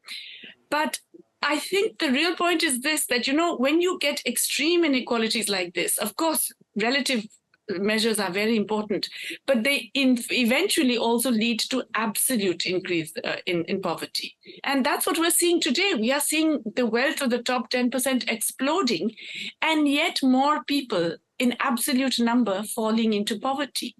But 0.72 1.00
I 1.48 1.60
think 1.60 2.00
the 2.00 2.12
real 2.12 2.36
point 2.36 2.64
is 2.64 2.82
this 2.82 3.06
that, 3.06 3.28
you 3.28 3.34
know, 3.34 3.56
when 3.56 3.80
you 3.80 4.00
get 4.00 4.26
extreme 4.26 4.84
inequalities 4.84 5.48
like 5.48 5.76
this, 5.76 6.00
of 6.00 6.16
course, 6.16 6.52
relative 6.76 7.24
measures 7.70 8.20
are 8.20 8.32
very 8.32 8.56
important, 8.56 9.10
but 9.46 9.64
they 9.64 9.92
in, 9.94 10.18
eventually 10.32 10.98
also 10.98 11.30
lead 11.30 11.60
to 11.60 11.84
absolute 11.94 12.66
increase 12.66 13.14
uh, 13.24 13.36
in, 13.46 13.64
in 13.66 13.80
poverty. 13.80 14.36
And 14.64 14.84
that's 14.84 15.06
what 15.06 15.20
we're 15.20 15.30
seeing 15.30 15.62
today. 15.62 15.94
We 15.94 16.12
are 16.12 16.20
seeing 16.20 16.64
the 16.76 16.88
wealth 16.88 17.22
of 17.22 17.30
the 17.30 17.44
top 17.44 17.70
10% 17.70 18.28
exploding, 18.28 19.16
and 19.62 19.88
yet 19.88 20.24
more 20.24 20.64
people 20.64 21.16
in 21.38 21.56
absolute 21.60 22.18
number 22.18 22.64
falling 22.64 23.14
into 23.14 23.40
poverty. 23.40 23.96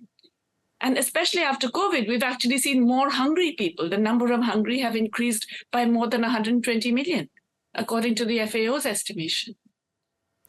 And 0.82 0.98
especially 0.98 1.42
after 1.42 1.68
COVID, 1.68 2.08
we've 2.08 2.24
actually 2.24 2.58
seen 2.58 2.86
more 2.86 3.10
hungry 3.10 3.54
people. 3.54 3.90
The 3.90 3.98
number 3.98 4.32
of 4.32 4.44
hungry 4.44 4.80
have 4.80 4.96
increased 4.96 5.48
by 5.72 5.86
more 5.86 6.08
than 6.08 6.22
120 6.22 6.92
million, 6.92 7.30
according 7.76 8.16
to 8.16 8.26
the 8.26 8.46
FAO's 8.46 8.86
estimation. 8.86 9.56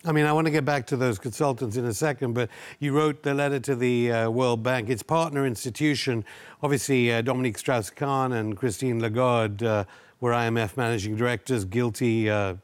I 0.04 0.12
mean, 0.12 0.26
I 0.26 0.32
want 0.32 0.46
to 0.46 0.50
get 0.50 0.64
back 0.64 0.86
to 0.88 0.96
those 0.96 1.18
consultants 1.18 1.76
in 1.76 1.84
a 1.86 1.94
second, 1.94 2.34
but 2.34 2.48
you 2.78 2.92
wrote 2.92 3.22
the 3.22 3.34
letter 3.34 3.58
to 3.60 3.74
the 3.74 4.12
uh, 4.12 4.30
World 4.30 4.62
Bank. 4.62 4.88
Its 4.88 5.02
partner 5.02 5.46
institution, 5.46 6.24
obviously, 6.62 7.12
uh, 7.12 7.22
Dominique 7.22 7.58
Strauss 7.58 7.90
Kahn 7.90 8.32
and 8.32 8.56
Christine 8.56 9.00
Lagarde 9.00 9.66
uh, 9.66 9.84
were 10.20 10.32
IMF 10.32 10.76
managing 10.76 11.16
directors, 11.16 11.64
guilty 11.64 12.30
uh, 12.30 12.54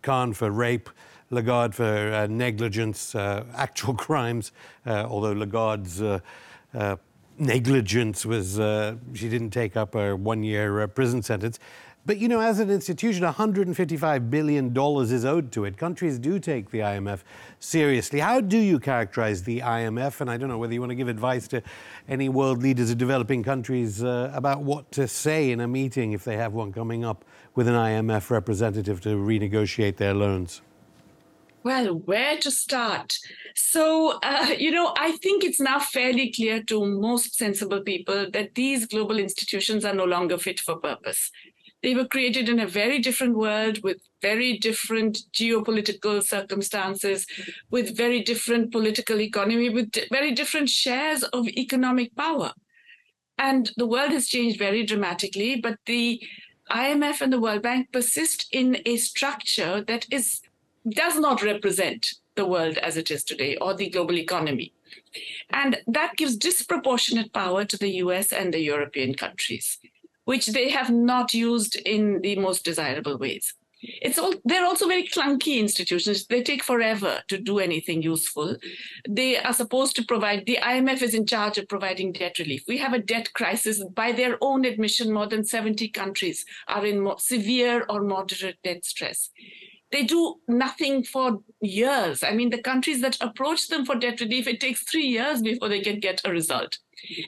Kahn 0.00 0.32
for 0.32 0.50
rape, 0.50 0.88
Lagarde 1.30 1.74
for 1.74 1.84
uh, 1.84 2.26
negligence, 2.28 3.14
uh, 3.14 3.44
actual 3.54 3.94
crimes, 4.06 4.52
although 4.86 5.32
Lagarde's 5.32 6.00
negligence 7.38 8.24
was 8.24 8.54
she 9.14 9.28
didn't 9.28 9.50
take 9.50 9.76
up 9.76 9.94
a 9.94 10.14
one 10.14 10.42
year 10.42 10.86
prison 10.88 11.20
sentence. 11.22 11.58
But 12.06 12.16
you 12.16 12.28
know, 12.28 12.40
as 12.40 12.60
an 12.60 12.70
institution, 12.70 13.24
$155 13.24 14.30
billion 14.30 14.74
is 14.76 15.24
owed 15.24 15.52
to 15.52 15.66
it. 15.66 15.76
Countries 15.76 16.18
do 16.18 16.38
take 16.38 16.70
the 16.70 16.78
IMF 16.78 17.20
seriously. 17.58 18.20
How 18.20 18.40
do 18.40 18.56
you 18.56 18.78
characterize 18.78 19.42
the 19.42 19.60
IMF? 19.60 20.20
And 20.22 20.30
I 20.30 20.38
don't 20.38 20.48
know 20.48 20.56
whether 20.56 20.72
you 20.72 20.80
want 20.80 20.90
to 20.90 20.96
give 20.96 21.08
advice 21.08 21.46
to 21.48 21.62
any 22.08 22.30
world 22.30 22.62
leaders 22.62 22.90
of 22.90 22.96
developing 22.96 23.42
countries 23.42 24.02
uh, 24.02 24.32
about 24.34 24.62
what 24.62 24.90
to 24.92 25.06
say 25.06 25.50
in 25.50 25.60
a 25.60 25.68
meeting 25.68 26.12
if 26.12 26.24
they 26.24 26.38
have 26.38 26.54
one 26.54 26.72
coming 26.72 27.04
up 27.04 27.24
with 27.54 27.68
an 27.68 27.74
IMF 27.74 28.30
representative 28.30 29.02
to 29.02 29.10
renegotiate 29.10 29.96
their 29.96 30.14
loans. 30.14 30.62
Well, 31.62 31.94
where 31.94 32.38
to 32.38 32.50
start? 32.50 33.18
So, 33.54 34.18
uh, 34.22 34.54
you 34.58 34.70
know, 34.70 34.94
I 34.96 35.12
think 35.18 35.44
it's 35.44 35.60
now 35.60 35.78
fairly 35.78 36.32
clear 36.32 36.62
to 36.64 36.86
most 36.86 37.36
sensible 37.36 37.82
people 37.82 38.30
that 38.32 38.54
these 38.54 38.86
global 38.86 39.18
institutions 39.18 39.84
are 39.84 39.94
no 39.94 40.04
longer 40.04 40.38
fit 40.38 40.58
for 40.58 40.76
purpose. 40.76 41.30
They 41.82 41.94
were 41.94 42.06
created 42.06 42.48
in 42.48 42.60
a 42.60 42.66
very 42.66 42.98
different 42.98 43.36
world 43.36 43.82
with 43.82 43.98
very 44.20 44.58
different 44.58 45.18
geopolitical 45.32 46.22
circumstances, 46.22 47.26
with 47.70 47.96
very 47.96 48.22
different 48.22 48.70
political 48.70 49.20
economy, 49.20 49.70
with 49.70 49.94
very 50.10 50.32
different 50.32 50.68
shares 50.68 51.22
of 51.22 51.48
economic 51.48 52.14
power. 52.16 52.52
And 53.38 53.70
the 53.78 53.86
world 53.86 54.10
has 54.10 54.28
changed 54.28 54.58
very 54.58 54.84
dramatically, 54.84 55.56
but 55.56 55.78
the 55.86 56.22
IMF 56.70 57.22
and 57.22 57.32
the 57.32 57.40
World 57.40 57.62
Bank 57.62 57.90
persist 57.92 58.46
in 58.52 58.82
a 58.84 58.96
structure 58.98 59.82
that 59.88 60.06
is 60.10 60.42
does 60.88 61.18
not 61.18 61.42
represent 61.42 62.14
the 62.36 62.46
world 62.46 62.78
as 62.78 62.96
it 62.96 63.10
is 63.10 63.22
today 63.22 63.56
or 63.56 63.74
the 63.74 63.90
global 63.90 64.16
economy. 64.16 64.72
And 65.50 65.78
that 65.86 66.16
gives 66.16 66.36
disproportionate 66.36 67.32
power 67.32 67.64
to 67.66 67.76
the 67.76 67.90
US 68.04 68.32
and 68.32 68.52
the 68.52 68.60
European 68.60 69.14
countries 69.14 69.78
which 70.30 70.46
they 70.46 70.68
have 70.70 70.90
not 70.90 71.34
used 71.34 71.74
in 71.74 72.20
the 72.20 72.36
most 72.36 72.64
desirable 72.64 73.18
ways. 73.18 73.52
It's 73.82 74.18
all 74.18 74.34
they're 74.44 74.70
also 74.70 74.86
very 74.86 75.08
clunky 75.08 75.58
institutions. 75.58 76.26
They 76.26 76.42
take 76.42 76.62
forever 76.62 77.12
to 77.30 77.36
do 77.38 77.58
anything 77.58 78.00
useful. 78.02 78.56
They 79.08 79.38
are 79.38 79.52
supposed 79.52 79.96
to 79.96 80.04
provide 80.04 80.44
the 80.46 80.58
IMF 80.62 81.02
is 81.02 81.14
in 81.14 81.26
charge 81.26 81.58
of 81.58 81.66
providing 81.66 82.12
debt 82.12 82.38
relief. 82.38 82.62
We 82.68 82.78
have 82.78 82.92
a 82.92 83.06
debt 83.12 83.32
crisis. 83.32 83.82
By 84.02 84.12
their 84.12 84.36
own 84.40 84.64
admission, 84.64 85.12
more 85.12 85.26
than 85.26 85.44
70 85.44 85.88
countries 85.88 86.44
are 86.68 86.86
in 86.86 86.98
severe 87.18 87.84
or 87.88 88.02
moderate 88.02 88.58
debt 88.62 88.84
stress 88.84 89.30
they 89.92 90.04
do 90.04 90.36
nothing 90.46 91.04
for 91.04 91.40
years. 91.60 92.22
I 92.22 92.32
mean, 92.32 92.50
the 92.50 92.62
countries 92.62 93.00
that 93.00 93.16
approach 93.20 93.68
them 93.68 93.84
for 93.84 93.96
debt 93.96 94.20
relief, 94.20 94.46
it 94.46 94.60
takes 94.60 94.82
three 94.84 95.06
years 95.06 95.42
before 95.42 95.68
they 95.68 95.80
can 95.80 95.98
get 96.00 96.20
a 96.24 96.30
result. 96.30 96.78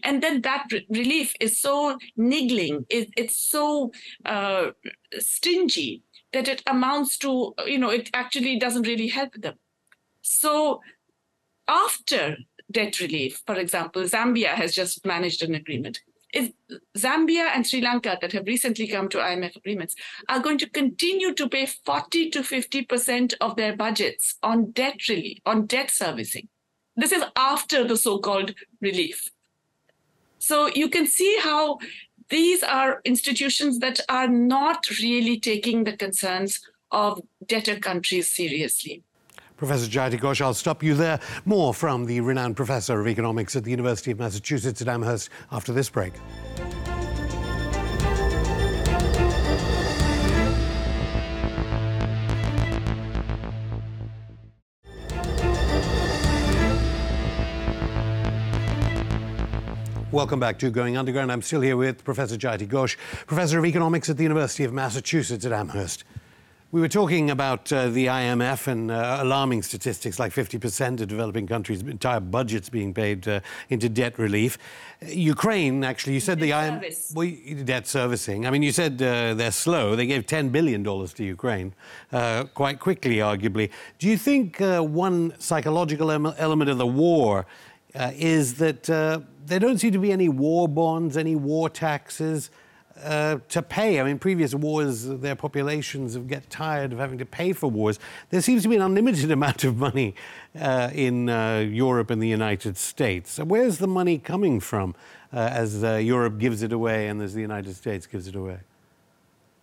And 0.05 0.23
then 0.23 0.43
that 0.43 0.67
re- 0.71 0.87
relief 0.91 1.35
is 1.41 1.61
so 1.61 1.99
niggling, 2.17 2.87
it, 2.89 3.09
it's 3.17 3.37
so 3.37 3.91
uh, 4.25 4.71
stingy 5.19 6.03
that 6.33 6.49
it 6.49 6.63
amounts 6.67 7.19
to, 7.19 7.55
you 7.67 7.79
know, 7.79 7.91
it 7.91 8.11
actually 8.15 8.59
doesn't 8.59 8.87
really 8.87 9.09
help 9.09 9.35
them. 9.35 9.55
So 10.23 10.81
after 11.69 12.37
debt 12.71 13.01
relief, 13.01 13.43
for 13.47 13.57
example, 13.57 14.03
Zambia 14.03 14.55
has 14.55 14.75
just 14.75 15.05
managed 15.05 15.43
an 15.43 15.55
agreement 15.55 16.01
is 16.33 16.51
Zambia 16.97 17.51
and 17.55 17.67
Sri 17.67 17.81
Lanka 17.81 18.19
that 18.21 18.33
have 18.33 18.47
recently 18.47 18.87
come 18.87 19.09
to 19.11 19.19
IMF 19.19 19.57
agreements 19.57 19.95
are 20.29 20.41
going 20.41 20.59
to 20.59 20.69
continue 20.69 21.35
to 21.35 21.49
pay 21.49 21.67
40 21.67 22.31
to 22.31 22.41
50% 22.41 23.35
of 23.41 23.57
their 23.57 23.77
budgets 23.77 24.37
on 24.43 24.71
debt 24.71 25.09
relief, 25.09 25.39
on 25.45 25.67
debt 25.67 25.91
servicing. 25.91 26.49
This 26.97 27.13
is 27.13 27.25
after 27.37 27.85
the 27.87 27.97
so-called 27.97 28.55
relief. 28.81 29.29
So 30.39 30.67
you 30.67 30.89
can 30.89 31.07
see 31.07 31.39
how 31.41 31.79
these 32.29 32.63
are 32.63 33.01
institutions 33.05 33.79
that 33.81 34.01
are 34.09 34.29
not 34.29 34.89
really 35.03 35.39
taking 35.39 35.85
the 35.85 35.97
concerns 35.97 36.61
of 36.91 37.21
debtor 37.47 37.79
countries 37.79 38.35
seriously. 38.35 39.03
Professor 39.63 39.87
Jayati 39.87 40.19
Ghosh, 40.19 40.41
I'll 40.41 40.55
stop 40.55 40.83
you 40.83 40.97
there. 40.97 41.21
More 41.45 41.73
from 41.73 42.05
the 42.07 42.21
renowned 42.21 42.57
professor 42.57 43.01
of 43.01 43.07
economics 43.07 43.55
at 43.55 43.63
the 43.63 43.71
University 43.71 44.11
of 44.11 44.19
Massachusetts 44.19 44.83
at 44.83 44.89
Amherst 44.89 45.31
after 45.53 45.73
this 45.73 45.89
break. 45.89 46.15
Welcome 60.11 60.41
back 60.41 60.59
to 60.59 60.71
Going 60.71 60.97
Underground. 60.97 61.31
I'm 61.31 61.41
still 61.41 61.61
here 61.61 61.77
with 61.77 62.03
Professor 62.03 62.37
Jayati 62.37 62.67
Ghosh, 62.67 62.97
Professor 63.29 63.61
of 63.61 63.65
Economics 63.65 64.11
at 64.11 64.17
the 64.17 64.25
University 64.25 64.65
of 64.65 64.73
Massachusetts 64.73 65.47
at 65.47 65.53
Amherst. 65.53 66.03
We 66.73 66.81
were 66.81 66.89
talking 66.89 67.29
about 67.29 67.71
uh, 67.71 67.91
the 67.91 68.07
IMF 68.07 68.67
and 68.67 68.91
uh, 68.91 69.19
alarming 69.21 69.63
statistics 69.63 70.19
like 70.19 70.33
50% 70.33 71.03
of 71.03 71.07
developing 71.07 71.47
countries' 71.47 71.83
entire 71.83 72.19
budgets 72.19 72.71
being 72.71 72.95
paid 72.95 73.29
uh, 73.29 73.41
into 73.69 73.91
debt 73.91 74.19
relief. 74.19 74.57
Ukraine, 75.03 75.85
actually, 75.85 76.15
you 76.15 76.21
said 76.21 76.39
debt 76.39 76.81
the 76.81 76.89
IMF. 76.89 77.15
Well, 77.15 77.65
debt 77.67 77.87
servicing. 77.87 78.47
I 78.47 78.51
mean, 78.51 78.63
you 78.63 78.73
said 78.73 79.03
uh, 79.03 79.35
they're 79.35 79.53
slow. 79.53 79.95
They 79.97 80.07
gave 80.07 80.25
$10 80.25 80.51
billion 80.51 80.83
to 80.83 81.23
Ukraine 81.23 81.75
uh, 82.11 82.45
quite 82.55 82.81
quickly, 82.81 83.17
arguably. 83.17 83.69
Do 83.99 84.09
you 84.09 84.17
think 84.17 84.59
uh, 84.63 84.81
one 84.81 85.35
psychological 85.39 86.11
element 86.11 86.71
of 86.71 86.79
the 86.79 86.87
war 86.87 87.45
is 87.95 88.55
that 88.55 88.85
there 88.85 89.61
don't 89.61 89.77
seem 89.77 89.93
to 89.93 89.99
be 89.99 90.11
any 90.11 90.31
war 90.31 90.69
bonds, 90.69 91.19
any 91.19 91.37
war 91.37 91.69
taxes? 91.69 92.51
Uh, 93.03 93.39
to 93.49 93.63
pay. 93.63 94.01
I 94.01 94.05
mean, 94.05 94.19
previous 94.19 94.55
wars, 94.55 95.07
their 95.07 95.35
populations 95.35 96.15
have 96.15 96.29
get 96.29 96.51
tired 96.51 96.93
of 96.93 96.99
having 96.99 97.19
to 97.19 97.27
pay 97.27 97.53
for 97.53 97.71
wars. 97.71 97.99
There 98.31 98.41
seems 98.41 98.63
to 98.63 98.69
be 98.69 98.77
an 98.77 98.83
unlimited 98.83 99.31
amount 99.39 99.65
of 99.65 99.77
money 99.77 100.15
uh, 100.59 100.91
in 100.93 101.29
uh, 101.29 101.59
Europe 101.59 102.11
and 102.11 102.23
the 102.23 102.29
United 102.29 102.77
States. 102.77 103.33
So 103.33 103.45
where's 103.45 103.79
the 103.79 103.89
money 103.89 104.19
coming 104.19 104.61
from 104.61 104.95
uh, 105.33 105.51
as 105.53 105.83
uh, 105.83 105.95
Europe 105.95 106.39
gives 106.39 106.63
it 106.63 106.73
away 106.73 107.09
and 107.09 107.21
as 107.23 107.35
the 107.35 107.41
United 107.41 107.75
States 107.75 108.07
gives 108.07 108.27
it 108.27 108.35
away? 108.35 108.59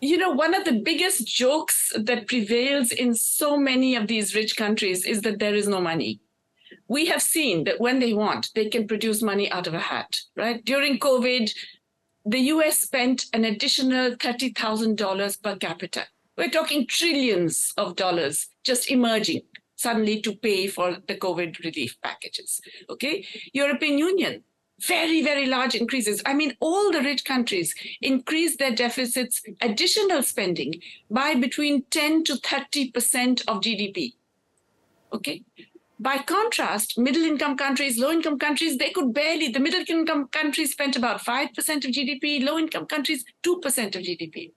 You 0.01 0.17
know, 0.17 0.31
one 0.31 0.53
of 0.53 0.63
the 0.63 0.79
biggest 0.79 1.27
jokes 1.27 1.91
that 1.95 2.27
prevails 2.27 2.91
in 2.91 3.15
so 3.15 3.57
many 3.57 3.95
of 3.95 4.07
these 4.07 4.33
rich 4.33 4.55
countries 4.55 5.05
is 5.05 5.21
that 5.21 5.39
there 5.39 5.53
is 5.53 5.67
no 5.67 5.81
money 5.81 6.21
we 6.87 7.05
have 7.05 7.21
seen 7.21 7.63
that 7.65 7.79
when 7.79 7.99
they 7.99 8.13
want, 8.13 8.49
they 8.55 8.67
can 8.67 8.87
produce 8.87 9.21
money 9.21 9.49
out 9.51 9.67
of 9.67 9.73
a 9.73 9.79
hat, 9.79 10.19
right? 10.35 10.63
During 10.65 10.99
COVID, 10.99 11.53
the 12.25 12.39
US 12.53 12.79
spent 12.79 13.25
an 13.33 13.45
additional 13.45 14.11
$30,000 14.11 15.41
per 15.41 15.55
capita. 15.55 16.07
We're 16.37 16.49
talking 16.49 16.87
trillions 16.87 17.73
of 17.77 17.95
dollars 17.95 18.47
just 18.63 18.89
emerging 18.89 19.41
suddenly 19.75 20.21
to 20.21 20.35
pay 20.35 20.67
for 20.67 20.97
the 21.07 21.15
COVID 21.15 21.63
relief 21.63 21.97
packages. 22.01 22.59
Okay. 22.89 23.25
European 23.53 23.97
Union, 23.97 24.43
very, 24.81 25.21
very 25.21 25.45
large 25.45 25.75
increases. 25.75 26.21
I 26.25 26.33
mean, 26.33 26.55
all 26.59 26.91
the 26.91 27.01
rich 27.01 27.23
countries 27.25 27.73
increased 28.01 28.59
their 28.59 28.75
deficits, 28.75 29.41
additional 29.61 30.21
spending 30.23 30.75
by 31.09 31.35
between 31.35 31.83
10 31.91 32.25
to 32.25 32.35
30% 32.35 33.41
of 33.47 33.61
GDP. 33.61 34.13
Okay. 35.13 35.43
By 36.01 36.19
contrast, 36.19 36.97
middle 36.97 37.23
income 37.23 37.57
countries, 37.57 37.99
low 37.99 38.09
income 38.09 38.39
countries, 38.39 38.77
they 38.77 38.91
could 38.91 39.13
barely, 39.13 39.49
the 39.49 39.59
middle 39.59 39.83
income 39.85 40.29
countries 40.29 40.71
spent 40.71 40.95
about 40.95 41.19
5% 41.19 41.49
of 41.57 41.91
GDP, 41.91 42.41
low 42.41 42.57
income 42.57 42.85
countries, 42.85 43.25
2% 43.43 43.95
of 43.95 44.01
GDP. 44.03 44.53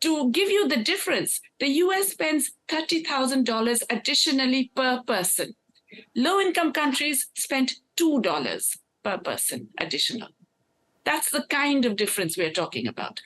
To 0.00 0.30
give 0.30 0.48
you 0.48 0.66
the 0.66 0.78
difference, 0.78 1.42
the 1.60 1.68
US 1.84 2.08
spends 2.12 2.52
$30,000 2.68 3.82
additionally 3.90 4.70
per 4.74 5.02
person. 5.06 5.54
Low 6.16 6.40
income 6.40 6.72
countries 6.72 7.26
spent 7.34 7.74
$2 8.00 8.78
per 9.04 9.18
person 9.18 9.68
additional. 9.78 10.28
That's 11.04 11.30
the 11.30 11.44
kind 11.50 11.84
of 11.84 11.96
difference 11.96 12.38
we're 12.38 12.50
talking 12.50 12.86
about. 12.86 13.20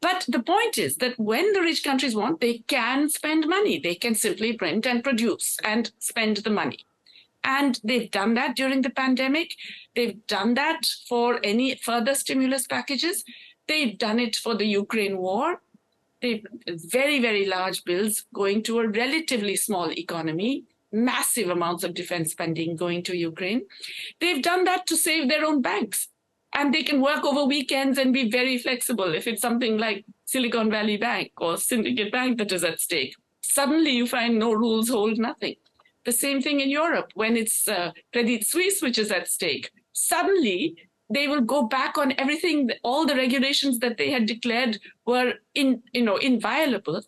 But 0.00 0.24
the 0.28 0.42
point 0.42 0.78
is 0.78 0.96
that 0.96 1.18
when 1.18 1.52
the 1.52 1.60
rich 1.60 1.84
countries 1.84 2.14
want, 2.14 2.40
they 2.40 2.58
can 2.68 3.10
spend 3.10 3.48
money. 3.48 3.78
They 3.78 3.96
can 3.96 4.14
simply 4.14 4.54
print 4.54 4.86
and 4.86 5.04
produce 5.04 5.58
and 5.62 5.90
spend 5.98 6.38
the 6.38 6.50
money. 6.50 6.86
And 7.44 7.80
they've 7.82 8.10
done 8.10 8.34
that 8.34 8.56
during 8.56 8.82
the 8.82 8.90
pandemic. 8.90 9.54
They've 9.96 10.24
done 10.26 10.54
that 10.54 10.86
for 11.08 11.40
any 11.42 11.74
further 11.74 12.14
stimulus 12.14 12.66
packages. 12.66 13.24
They've 13.66 13.98
done 13.98 14.18
it 14.18 14.36
for 14.36 14.54
the 14.54 14.66
Ukraine 14.66 15.18
war. 15.18 15.60
They've 16.20 16.46
very, 16.68 17.20
very 17.20 17.46
large 17.46 17.84
bills 17.84 18.24
going 18.32 18.62
to 18.64 18.78
a 18.80 18.88
relatively 18.88 19.56
small 19.56 19.90
economy, 19.90 20.64
massive 20.92 21.48
amounts 21.48 21.82
of 21.82 21.94
defense 21.94 22.30
spending 22.30 22.76
going 22.76 23.02
to 23.04 23.16
Ukraine. 23.16 23.62
They've 24.20 24.42
done 24.42 24.64
that 24.64 24.86
to 24.86 24.96
save 24.96 25.28
their 25.28 25.44
own 25.44 25.62
banks. 25.62 26.08
And 26.54 26.72
they 26.72 26.82
can 26.82 27.00
work 27.00 27.24
over 27.24 27.44
weekends 27.44 27.98
and 27.98 28.12
be 28.12 28.30
very 28.30 28.58
flexible 28.58 29.14
if 29.14 29.26
it's 29.26 29.40
something 29.40 29.78
like 29.78 30.04
Silicon 30.26 30.70
Valley 30.70 30.98
Bank 30.98 31.32
or 31.38 31.56
Syndicate 31.56 32.12
Bank 32.12 32.38
that 32.38 32.52
is 32.52 32.62
at 32.62 32.78
stake. 32.78 33.16
Suddenly 33.40 33.90
you 33.90 34.06
find 34.06 34.38
no 34.38 34.52
rules 34.52 34.90
hold 34.90 35.18
nothing. 35.18 35.56
The 36.04 36.12
same 36.12 36.40
thing 36.40 36.60
in 36.60 36.70
Europe 36.70 37.12
when 37.14 37.36
it's 37.36 37.68
uh, 37.68 37.92
Credit 38.12 38.44
Suisse 38.44 38.82
which 38.82 38.98
is 38.98 39.10
at 39.10 39.28
stake. 39.28 39.70
Suddenly, 39.92 40.76
they 41.12 41.28
will 41.28 41.42
go 41.42 41.62
back 41.62 41.98
on 41.98 42.14
everything, 42.18 42.70
all 42.82 43.06
the 43.06 43.14
regulations 43.14 43.78
that 43.80 43.98
they 43.98 44.10
had 44.10 44.26
declared 44.26 44.78
were 45.06 45.34
in, 45.54 45.82
you 45.92 46.02
know, 46.02 46.16
inviolable, 46.16 47.02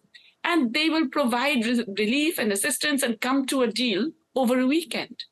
and 0.45 0.75
they 0.75 0.91
will 0.91 1.09
provide 1.09 1.65
re- 1.65 1.85
relief 1.99 2.39
and 2.39 2.53
assistance 2.53 3.03
and 3.03 3.21
come 3.21 3.47
to 3.47 3.63
a 3.63 3.73
deal 3.73 4.11
over 4.37 4.61
a 4.61 4.67
weekend. 4.67 5.25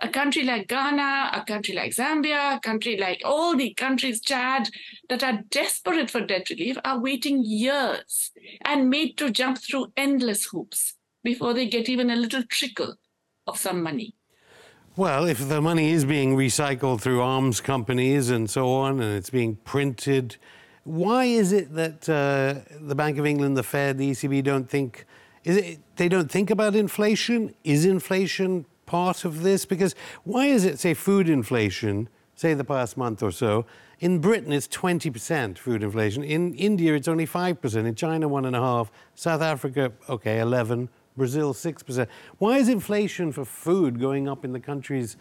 A 0.00 0.08
country 0.08 0.42
like 0.42 0.66
Ghana, 0.68 1.30
a 1.32 1.44
country 1.46 1.74
like 1.74 1.92
Zambia, 1.92 2.56
a 2.56 2.60
country 2.60 2.96
like 2.98 3.22
all 3.24 3.56
the 3.56 3.72
countries, 3.74 4.20
Chad, 4.20 4.68
that 5.08 5.22
are 5.22 5.44
desperate 5.50 6.10
for 6.10 6.20
debt 6.20 6.50
relief 6.50 6.76
are 6.84 6.98
waiting 6.98 7.42
years 7.44 8.32
and 8.64 8.90
made 8.90 9.16
to 9.18 9.30
jump 9.30 9.58
through 9.58 9.92
endless 9.96 10.46
hoops 10.46 10.94
before 11.24 11.54
they 11.54 11.66
get 11.66 11.88
even 11.88 12.10
a 12.10 12.16
little 12.16 12.44
trickle 12.44 12.94
of 13.46 13.58
some 13.58 13.82
money. 13.82 14.14
Well, 14.96 15.24
if 15.24 15.48
the 15.48 15.60
money 15.60 15.90
is 15.90 16.04
being 16.04 16.36
recycled 16.36 17.00
through 17.00 17.20
arms 17.20 17.60
companies 17.60 18.30
and 18.30 18.48
so 18.48 18.70
on, 18.70 19.00
and 19.00 19.16
it's 19.16 19.30
being 19.30 19.56
printed, 19.56 20.36
why 20.84 21.24
is 21.24 21.52
it 21.52 21.74
that 21.74 22.08
uh, 22.08 22.76
the 22.80 22.94
Bank 22.94 23.18
of 23.18 23.26
England, 23.26 23.56
the 23.56 23.64
Fed, 23.64 23.98
the 23.98 24.12
ECB 24.12 24.44
don't 24.44 24.70
think 24.70 25.04
is 25.42 25.56
it 25.56 25.80
they 25.96 26.08
don't 26.08 26.30
think 26.30 26.50
about 26.50 26.74
inflation? 26.74 27.54
Is 27.64 27.84
inflation 27.84 28.64
part 28.86 29.24
of 29.24 29.42
this? 29.42 29.66
Because 29.66 29.94
why 30.24 30.46
is 30.46 30.64
it, 30.64 30.78
say, 30.78 30.94
food 30.94 31.28
inflation, 31.28 32.08
say 32.34 32.54
the 32.54 32.64
past 32.64 32.96
month 32.96 33.22
or 33.22 33.30
so, 33.30 33.66
in 34.00 34.20
Britain 34.20 34.52
it's 34.52 34.66
20% 34.68 35.58
food 35.58 35.82
inflation. 35.82 36.24
In 36.24 36.54
India 36.54 36.94
it's 36.94 37.08
only 37.08 37.26
5%. 37.26 37.86
In 37.86 37.94
China, 37.94 38.28
1.5. 38.28 38.88
South 39.14 39.42
Africa, 39.42 39.92
okay, 40.08 40.40
11. 40.40 40.88
Brazil 41.16 41.54
6%. 41.54 42.06
Why 42.38 42.58
is 42.58 42.68
inflation 42.68 43.32
for 43.32 43.44
food 43.44 44.00
going 44.00 44.28
up 44.28 44.44
in 44.44 44.52
the 44.52 44.60
countries 44.60 45.16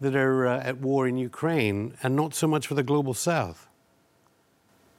that 0.00 0.14
are 0.14 0.46
uh, 0.46 0.60
at 0.60 0.78
war 0.78 1.08
in 1.08 1.16
Ukraine 1.16 1.94
and 2.02 2.14
not 2.14 2.34
so 2.34 2.46
much 2.46 2.66
for 2.66 2.74
the 2.74 2.82
global 2.82 3.14
south? 3.14 3.68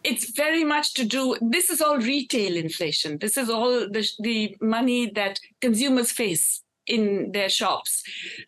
It's 0.04 0.32
very 0.32 0.64
much 0.64 0.94
to 0.94 1.06
do, 1.06 1.36
this 1.42 1.70
is 1.70 1.82
all 1.82 1.98
retail 1.98 2.56
inflation. 2.56 3.18
This 3.18 3.38
is 3.38 3.50
all 3.50 3.72
the, 3.90 4.08
the 4.20 4.56
money 4.62 5.12
that 5.12 5.40
consumers 5.62 6.12
face 6.12 6.64
in 6.88 7.32
their 7.34 7.50
shops. 7.50 8.04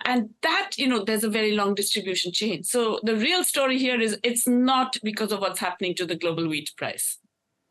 And 0.06 0.32
that, 0.42 0.72
you 0.78 0.88
know, 0.88 1.04
there's 1.04 1.24
a 1.24 1.30
very 1.30 1.52
long 1.52 1.76
distribution 1.76 2.32
chain. 2.32 2.64
So 2.64 3.00
the 3.04 3.16
real 3.16 3.44
story 3.44 3.78
here 3.78 4.00
is 4.00 4.18
it's 4.24 4.48
not 4.48 4.98
because 5.04 5.32
of 5.32 5.42
what's 5.42 5.60
happening 5.60 5.94
to 5.96 6.06
the 6.06 6.16
global 6.16 6.48
wheat 6.48 6.72
price. 6.78 7.20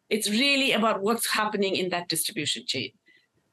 It's 0.08 0.28
really 0.30 0.72
about 0.72 1.02
what's 1.02 1.30
happening 1.30 1.76
in 1.76 1.88
that 1.90 2.08
distribution 2.08 2.64
chain. 2.66 2.92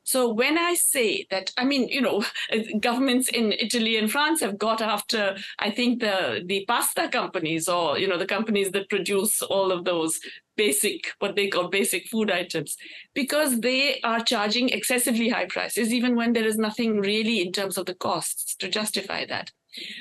So 0.07 0.33
when 0.33 0.57
I 0.57 0.73
say 0.75 1.27
that, 1.31 1.51
I 1.57 1.65
mean, 1.65 1.89
you 1.89 1.99
know, 1.99 2.23
uh, 2.53 2.59
governments 2.79 3.27
in 3.27 3.51
Italy 3.51 3.97
and 3.97 4.09
France 4.09 4.39
have 4.39 4.57
got 4.57 4.81
after, 4.81 5.35
I 5.59 5.69
think 5.69 5.99
the 5.99 6.43
the 6.45 6.63
pasta 6.65 7.09
companies 7.09 7.67
or 7.67 7.99
you 7.99 8.07
know 8.07 8.17
the 8.17 8.33
companies 8.37 8.71
that 8.71 8.89
produce 8.89 9.41
all 9.41 9.71
of 9.71 9.83
those 9.83 10.19
basic 10.55 11.11
what 11.19 11.35
they 11.35 11.49
call 11.49 11.67
basic 11.67 12.07
food 12.07 12.31
items 12.31 12.77
because 13.13 13.59
they 13.59 13.99
are 14.01 14.23
charging 14.23 14.69
excessively 14.69 15.29
high 15.29 15.45
prices 15.45 15.93
even 15.93 16.15
when 16.15 16.33
there 16.33 16.47
is 16.47 16.57
nothing 16.57 16.99
really 16.99 17.41
in 17.41 17.51
terms 17.51 17.77
of 17.77 17.85
the 17.85 17.93
costs 17.93 18.55
to 18.55 18.67
justify 18.67 19.23
that 19.25 19.51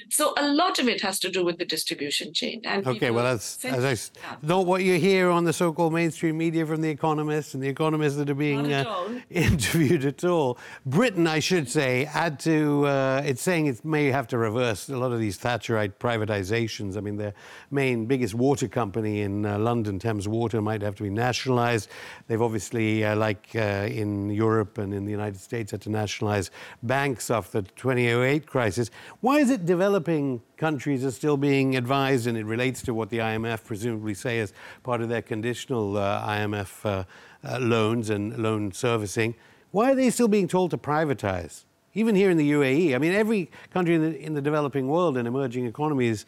so 0.08 0.34
a 0.36 0.48
lot 0.48 0.78
of 0.78 0.88
it 0.88 1.00
has 1.00 1.18
to 1.20 1.30
do 1.30 1.44
with 1.44 1.58
the 1.58 1.64
distribution 1.64 2.32
chain. 2.32 2.62
And 2.64 2.86
okay, 2.86 3.10
well, 3.10 3.24
that's 3.24 3.64
as 3.64 4.10
I, 4.22 4.36
not 4.46 4.66
what 4.66 4.82
you 4.82 4.98
hear 4.98 5.30
on 5.30 5.44
the 5.44 5.52
so-called 5.52 5.92
mainstream 5.92 6.38
media 6.38 6.64
from 6.66 6.80
the 6.80 6.88
economists 6.88 7.54
and 7.54 7.62
the 7.62 7.68
economists 7.68 8.16
that 8.16 8.30
are 8.30 8.34
being 8.34 8.72
uh, 8.72 9.20
interviewed 9.30 10.04
at 10.04 10.24
all. 10.24 10.58
Britain, 10.84 11.26
I 11.26 11.40
should 11.40 11.68
say, 11.68 12.04
had 12.04 12.38
to. 12.40 12.86
Uh, 12.86 13.22
it's 13.24 13.42
saying 13.42 13.66
it 13.66 13.84
may 13.84 14.06
have 14.06 14.26
to 14.28 14.38
reverse 14.38 14.88
a 14.88 14.96
lot 14.96 15.12
of 15.12 15.20
these 15.20 15.38
Thatcherite 15.38 15.94
privatizations. 15.94 16.96
I 16.96 17.00
mean, 17.00 17.16
the 17.16 17.34
main 17.70 18.06
biggest 18.06 18.34
water 18.34 18.68
company 18.68 19.22
in 19.22 19.44
uh, 19.44 19.58
London, 19.58 19.98
Thames 19.98 20.28
Water, 20.28 20.62
might 20.62 20.82
have 20.82 20.94
to 20.96 21.02
be 21.02 21.10
nationalised. 21.10 21.88
They've 22.28 22.40
obviously, 22.40 23.04
uh, 23.04 23.16
like 23.16 23.48
uh, 23.54 23.88
in 23.90 24.30
Europe 24.30 24.78
and 24.78 24.94
in 24.94 25.04
the 25.04 25.10
United 25.10 25.40
States, 25.40 25.70
had 25.72 25.82
to 25.82 25.90
nationalise 25.90 26.50
banks 26.82 27.30
after 27.30 27.60
the 27.60 27.68
2008 27.76 28.46
crisis. 28.46 28.90
Why 29.20 29.38
is 29.38 29.50
it 29.50 29.65
developing 29.66 30.40
countries 30.56 31.04
are 31.04 31.10
still 31.10 31.36
being 31.36 31.76
advised, 31.76 32.26
and 32.26 32.38
it 32.38 32.46
relates 32.46 32.80
to 32.82 32.94
what 32.94 33.10
the 33.10 33.18
IMF 33.18 33.64
presumably 33.64 34.14
say 34.14 34.38
as 34.38 34.52
part 34.82 35.02
of 35.02 35.08
their 35.08 35.22
conditional 35.22 35.98
uh, 35.98 36.26
IMF 36.26 36.84
uh, 36.84 37.04
uh, 37.44 37.58
loans 37.58 38.08
and 38.08 38.38
loan 38.38 38.72
servicing. 38.72 39.34
Why 39.72 39.92
are 39.92 39.94
they 39.94 40.10
still 40.10 40.28
being 40.28 40.48
told 40.48 40.70
to 40.70 40.78
privatize? 40.78 41.64
Even 41.92 42.14
here 42.14 42.30
in 42.30 42.36
the 42.36 42.50
UAE, 42.50 42.94
I 42.94 42.98
mean, 42.98 43.12
every 43.12 43.50
country 43.70 43.94
in 43.94 44.02
the, 44.02 44.18
in 44.18 44.34
the 44.34 44.42
developing 44.42 44.88
world 44.88 45.16
and 45.16 45.26
emerging 45.26 45.66
economies, 45.66 46.26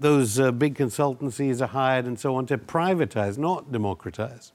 those 0.00 0.38
uh, 0.38 0.52
big 0.52 0.74
consultancies 0.74 1.60
are 1.60 1.66
hired 1.66 2.06
and 2.06 2.18
so 2.18 2.34
on 2.34 2.46
to 2.46 2.58
privatize, 2.58 3.38
not 3.38 3.72
democratize. 3.72 4.52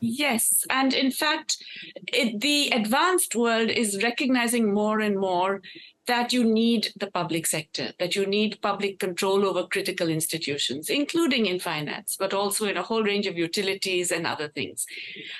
Yes, 0.00 0.64
and 0.70 0.94
in 0.94 1.10
fact, 1.10 1.64
it, 2.12 2.40
the 2.40 2.70
advanced 2.70 3.34
world 3.34 3.68
is 3.68 4.00
recognizing 4.02 4.72
more 4.72 5.00
and 5.00 5.18
more 5.18 5.60
that 6.08 6.32
you 6.32 6.42
need 6.42 6.88
the 6.96 7.10
public 7.10 7.46
sector, 7.46 7.92
that 7.98 8.16
you 8.16 8.26
need 8.26 8.60
public 8.62 8.98
control 8.98 9.44
over 9.44 9.64
critical 9.64 10.08
institutions, 10.08 10.88
including 10.88 11.44
in 11.46 11.60
finance, 11.60 12.16
but 12.18 12.32
also 12.32 12.66
in 12.66 12.78
a 12.78 12.82
whole 12.82 13.04
range 13.04 13.26
of 13.26 13.36
utilities 13.36 14.10
and 14.10 14.26
other 14.26 14.48
things. 14.48 14.86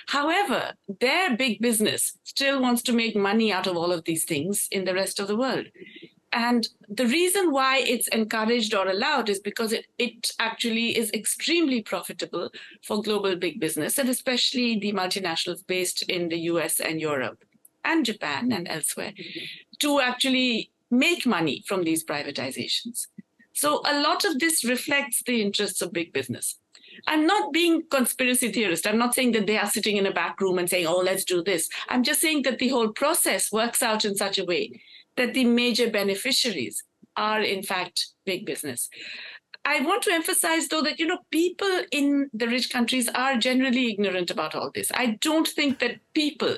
However, 0.08 0.74
their 1.00 1.36
big 1.36 1.60
business 1.60 2.18
still 2.24 2.60
wants 2.60 2.82
to 2.82 2.92
make 2.92 3.16
money 3.16 3.50
out 3.50 3.66
of 3.66 3.76
all 3.76 3.90
of 3.90 4.04
these 4.04 4.24
things 4.24 4.68
in 4.70 4.84
the 4.84 4.94
rest 4.94 5.18
of 5.18 5.26
the 5.26 5.36
world. 5.36 5.66
And 6.32 6.68
the 6.86 7.06
reason 7.06 7.50
why 7.50 7.78
it's 7.78 8.08
encouraged 8.08 8.74
or 8.74 8.86
allowed 8.86 9.30
is 9.30 9.40
because 9.40 9.72
it, 9.72 9.86
it 9.96 10.32
actually 10.38 10.98
is 10.98 11.10
extremely 11.12 11.80
profitable 11.80 12.50
for 12.84 13.02
global 13.02 13.34
big 13.36 13.58
business, 13.58 13.96
and 13.96 14.10
especially 14.10 14.78
the 14.78 14.92
multinationals 14.92 15.66
based 15.66 16.02
in 16.02 16.28
the 16.28 16.40
US 16.52 16.78
and 16.78 17.00
Europe 17.00 17.42
and 17.84 18.04
Japan 18.04 18.52
and 18.52 18.68
elsewhere 18.68 19.14
to 19.80 20.00
actually 20.00 20.70
make 20.90 21.26
money 21.26 21.64
from 21.66 21.84
these 21.84 22.04
privatizations. 22.04 23.06
So 23.52 23.82
a 23.84 24.00
lot 24.00 24.24
of 24.24 24.38
this 24.38 24.64
reflects 24.64 25.22
the 25.26 25.42
interests 25.42 25.82
of 25.82 25.92
big 25.92 26.12
business. 26.12 26.58
I'm 27.06 27.26
not 27.26 27.52
being 27.52 27.82
conspiracy 27.90 28.50
theorist. 28.50 28.86
I'm 28.86 28.98
not 28.98 29.14
saying 29.14 29.32
that 29.32 29.46
they 29.46 29.58
are 29.58 29.68
sitting 29.68 29.96
in 29.96 30.06
a 30.06 30.12
back 30.12 30.40
room 30.40 30.58
and 30.58 30.68
saying, 30.68 30.86
oh, 30.86 30.98
let's 30.98 31.24
do 31.24 31.42
this. 31.42 31.68
I'm 31.88 32.02
just 32.02 32.20
saying 32.20 32.42
that 32.42 32.58
the 32.58 32.68
whole 32.68 32.88
process 32.88 33.52
works 33.52 33.82
out 33.82 34.04
in 34.04 34.16
such 34.16 34.38
a 34.38 34.44
way 34.44 34.80
that 35.16 35.34
the 35.34 35.44
major 35.44 35.90
beneficiaries 35.90 36.82
are, 37.16 37.42
in 37.42 37.62
fact, 37.62 38.06
big 38.24 38.46
business. 38.46 38.88
I 39.64 39.80
want 39.80 40.02
to 40.04 40.12
emphasize, 40.12 40.68
though, 40.68 40.82
that 40.82 40.98
you 40.98 41.06
know 41.06 41.18
people 41.30 41.82
in 41.90 42.30
the 42.32 42.48
rich 42.48 42.70
countries 42.70 43.08
are 43.08 43.36
generally 43.36 43.90
ignorant 43.90 44.30
about 44.30 44.54
all 44.54 44.70
this. 44.74 44.90
I 44.94 45.18
don't 45.20 45.46
think 45.46 45.80
that 45.80 45.96
people 46.14 46.56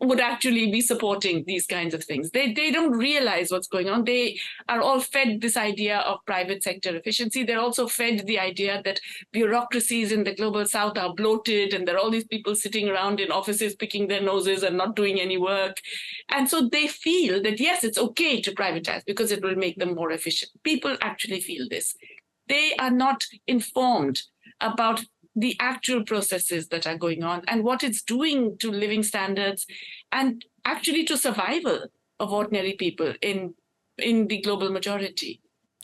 would 0.00 0.20
actually 0.20 0.70
be 0.70 0.80
supporting 0.80 1.44
these 1.46 1.66
kinds 1.66 1.92
of 1.92 2.04
things. 2.04 2.30
They 2.30 2.52
they 2.52 2.70
don't 2.70 2.92
realize 2.92 3.50
what's 3.50 3.66
going 3.66 3.88
on. 3.88 4.04
They 4.04 4.38
are 4.68 4.80
all 4.80 5.00
fed 5.00 5.40
this 5.40 5.56
idea 5.56 5.98
of 5.98 6.24
private 6.24 6.62
sector 6.62 6.94
efficiency. 6.94 7.42
They're 7.42 7.60
also 7.60 7.88
fed 7.88 8.26
the 8.26 8.38
idea 8.38 8.80
that 8.84 9.00
bureaucracies 9.32 10.12
in 10.12 10.24
the 10.24 10.34
global 10.34 10.66
south 10.66 10.96
are 10.98 11.14
bloated 11.14 11.74
and 11.74 11.86
there 11.86 11.96
are 11.96 11.98
all 11.98 12.10
these 12.10 12.26
people 12.26 12.54
sitting 12.54 12.88
around 12.88 13.20
in 13.20 13.32
offices 13.32 13.74
picking 13.74 14.06
their 14.06 14.22
noses 14.22 14.62
and 14.62 14.76
not 14.76 14.94
doing 14.94 15.20
any 15.20 15.36
work. 15.36 15.78
And 16.28 16.48
so 16.48 16.68
they 16.68 16.86
feel 16.86 17.42
that 17.42 17.58
yes, 17.58 17.82
it's 17.82 17.98
okay 17.98 18.40
to 18.40 18.54
privatize 18.54 19.04
because 19.04 19.32
it 19.32 19.42
will 19.42 19.56
make 19.56 19.78
them 19.78 19.94
more 19.94 20.12
efficient. 20.12 20.52
People 20.62 20.96
actually 21.02 21.40
feel 21.40 21.66
this. 21.68 21.96
They 22.46 22.74
are 22.78 22.90
not 22.90 23.24
informed 23.46 24.22
about 24.60 25.04
the 25.38 25.56
actual 25.60 26.04
processes 26.04 26.68
that 26.68 26.86
are 26.86 26.96
going 26.96 27.22
on 27.22 27.42
and 27.46 27.62
what 27.62 27.82
it's 27.84 28.02
doing 28.02 28.56
to 28.58 28.70
living 28.70 29.02
standards 29.02 29.66
and 30.10 30.44
actually 30.64 31.04
to 31.04 31.16
survival 31.16 31.84
of 32.20 32.32
ordinary 32.32 32.74
people 32.74 33.14
in 33.22 33.54
in 33.98 34.28
the 34.28 34.40
global 34.40 34.70
majority. 34.70 35.40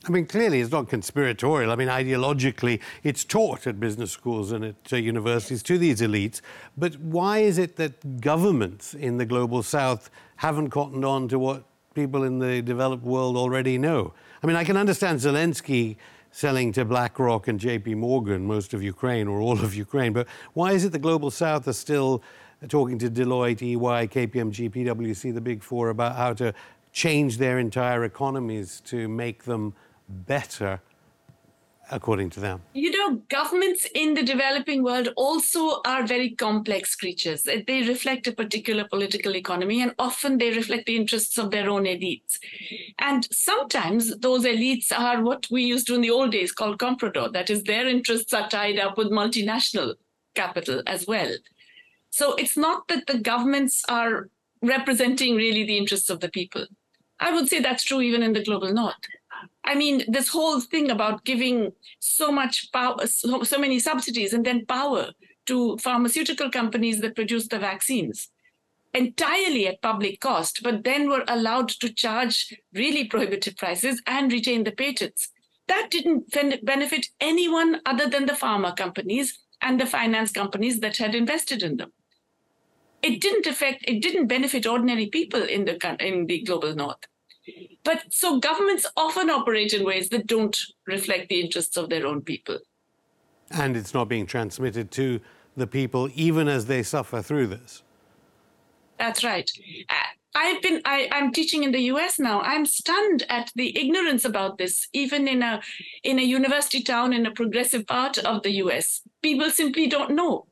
I 0.07 0.09
mean, 0.09 0.25
clearly 0.25 0.61
it's 0.61 0.71
not 0.71 0.87
conspiratorial. 0.87 1.71
I 1.71 1.75
mean, 1.75 1.87
ideologically, 1.87 2.79
it's 3.03 3.25
taught 3.25 3.65
at 3.65 3.79
business 3.79 4.11
schools 4.11 4.51
and 4.51 4.63
at 4.63 4.93
uh, 4.93 4.97
universities 4.97 5.63
to 5.63 5.77
these 5.77 5.99
elites. 6.01 6.41
But 6.77 6.95
why 6.99 7.39
is 7.39 7.57
it 7.57 7.75
that 7.77 8.21
governments 8.21 8.93
in 8.93 9.17
the 9.17 9.25
global 9.25 9.63
south 9.63 10.09
haven't 10.37 10.69
cottoned 10.69 11.03
on 11.03 11.27
to 11.29 11.39
what 11.39 11.63
people 11.93 12.23
in 12.23 12.39
the 12.39 12.61
developed 12.61 13.03
world 13.03 13.35
already 13.35 13.77
know? 13.77 14.13
I 14.43 14.47
mean, 14.47 14.55
I 14.55 14.63
can 14.63 14.77
understand 14.77 15.19
Zelensky 15.19 15.97
selling 16.35 16.73
to 16.73 16.83
BlackRock 16.83 17.47
and 17.47 17.57
JP 17.57 17.95
Morgan 17.95 18.45
most 18.45 18.73
of 18.73 18.83
Ukraine 18.83 19.25
or 19.25 19.39
all 19.39 19.57
of 19.63 19.73
Ukraine, 19.73 20.11
but 20.11 20.27
why 20.51 20.73
is 20.73 20.83
it 20.83 20.91
the 20.91 20.99
global 20.99 21.31
south 21.31 21.65
are 21.65 21.71
still 21.71 22.21
talking 22.67 22.99
to 22.99 23.09
Deloitte, 23.09 23.61
EY, 23.61 24.07
KPMG, 24.09 24.69
PwC, 24.69 25.33
the 25.33 25.39
big 25.39 25.63
four, 25.63 25.87
about 25.87 26.17
how 26.17 26.33
to 26.33 26.53
change 26.91 27.37
their 27.37 27.57
entire 27.57 28.03
economies 28.03 28.81
to 28.81 29.07
make 29.07 29.45
them 29.45 29.73
better 30.09 30.81
according 31.91 32.29
to 32.31 32.39
them? 32.39 32.61
You 32.73 32.91
know, 32.91 33.21
governments 33.29 33.87
in 33.93 34.13
the 34.13 34.23
developing 34.23 34.83
world 34.83 35.09
also 35.15 35.81
are 35.85 36.05
very 36.05 36.31
complex 36.31 36.95
creatures. 36.95 37.43
They 37.43 37.83
reflect 37.87 38.27
a 38.27 38.31
particular 38.31 38.87
political 38.87 39.35
economy, 39.35 39.81
and 39.81 39.93
often 39.99 40.37
they 40.37 40.51
reflect 40.51 40.85
the 40.85 40.95
interests 40.95 41.37
of 41.37 41.51
their 41.51 41.69
own 41.69 41.83
elites. 41.83 42.39
And 42.99 43.27
sometimes 43.31 44.17
those 44.17 44.45
elites 44.45 44.91
are 44.91 45.21
what 45.21 45.47
we 45.51 45.63
used 45.63 45.87
to 45.87 45.95
in 45.95 46.01
the 46.01 46.11
old 46.11 46.31
days 46.31 46.51
call 46.51 46.77
comprador. 46.77 47.31
That 47.31 47.49
is, 47.49 47.63
their 47.63 47.87
interests 47.87 48.33
are 48.33 48.49
tied 48.49 48.79
up 48.79 48.97
with 48.97 49.11
multinational 49.11 49.95
capital 50.33 50.81
as 50.87 51.07
well. 51.07 51.31
So 52.09 52.35
it's 52.35 52.57
not 52.57 52.87
that 52.87 53.07
the 53.07 53.17
governments 53.17 53.83
are 53.89 54.29
representing 54.61 55.35
really 55.35 55.65
the 55.65 55.77
interests 55.77 56.09
of 56.09 56.19
the 56.21 56.29
people. 56.29 56.65
I 57.19 57.33
would 57.33 57.47
say 57.47 57.59
that's 57.59 57.83
true 57.83 58.01
even 58.01 58.23
in 58.23 58.33
the 58.33 58.43
global 58.43 58.73
north. 58.73 58.95
I 59.65 59.75
mean, 59.75 60.03
this 60.07 60.29
whole 60.29 60.61
thing 60.61 60.91
about 60.91 61.25
giving 61.25 61.71
so 61.99 62.31
much 62.31 62.71
power, 62.71 63.07
so, 63.07 63.43
so 63.43 63.57
many 63.57 63.79
subsidies 63.79 64.31
and 64.31 64.45
then 64.45 64.65
power 64.65 65.11
to 65.47 65.77
pharmaceutical 65.77 66.49
companies 66.51 67.01
that 67.01 67.15
produce 67.15 67.47
the 67.47 67.59
vaccines 67.59 68.29
entirely 68.95 69.67
at 69.67 69.81
public 69.81 70.21
cost, 70.21 70.61
but 70.63 70.83
then 70.83 71.09
were 71.09 71.25
allowed 71.27 71.69
to 71.69 71.93
charge 71.93 72.55
really 72.73 73.03
prohibitive 73.03 73.57
prices 73.57 74.01
and 74.07 74.31
retain 74.31 74.63
the 74.63 74.71
patents. 74.71 75.29
That 75.67 75.89
didn't 75.91 76.31
benefit 76.63 77.07
anyone 77.19 77.81
other 77.85 78.07
than 78.07 78.25
the 78.25 78.33
pharma 78.33 78.75
companies 78.75 79.37
and 79.61 79.79
the 79.79 79.85
finance 79.85 80.31
companies 80.31 80.79
that 80.79 80.97
had 80.97 81.13
invested 81.13 81.61
in 81.61 81.77
them. 81.77 81.91
It 83.01 83.19
didn't 83.21 83.47
affect, 83.47 83.83
it 83.87 84.01
didn't 84.01 84.27
benefit 84.27 84.65
ordinary 84.65 85.07
people 85.07 85.41
in 85.41 85.65
the 85.65 85.97
in 85.99 86.27
the 86.27 86.41
global 86.43 86.73
north. 86.73 87.05
But 87.85 88.03
so 88.09 88.39
governments 88.39 88.85
often 88.97 89.29
operate 89.29 89.71
in 89.71 89.85
ways 89.85 90.09
that 90.09 90.27
don't 90.27 90.57
reflect 90.87 91.29
the 91.29 91.39
interests 91.39 91.77
of 91.77 91.89
their 91.89 92.05
own 92.05 92.21
people. 92.21 92.57
And 93.51 93.77
it's 93.77 93.93
not 93.93 94.09
being 94.09 94.25
transmitted 94.25 94.91
to 94.91 95.21
the 95.55 95.67
people 95.67 96.09
even 96.15 96.47
as 96.47 96.65
they 96.65 96.83
suffer 96.83 97.21
through 97.21 97.47
this. 97.47 97.83
That's 98.97 99.23
right. 99.23 99.49
Uh, 99.89 99.93
I've 100.33 100.61
been 100.61 100.81
I, 100.83 101.07
I'm 101.11 101.31
teaching 101.31 101.63
in 101.63 101.71
the 101.71 101.83
US 101.93 102.19
now. 102.19 102.41
I'm 102.41 102.65
stunned 102.65 103.23
at 103.29 103.51
the 103.55 103.77
ignorance 103.79 104.25
about 104.25 104.57
this, 104.57 104.87
even 104.91 105.27
in 105.27 105.43
a 105.43 105.61
in 106.03 106.19
a 106.19 106.23
university 106.23 106.81
town 106.81 107.13
in 107.13 107.25
a 107.25 107.31
progressive 107.31 107.85
part 107.87 108.17
of 108.17 108.41
the 108.41 108.51
US. 108.63 109.01
People 109.21 109.49
simply 109.49 109.87
don't 109.87 110.11
know 110.11 110.47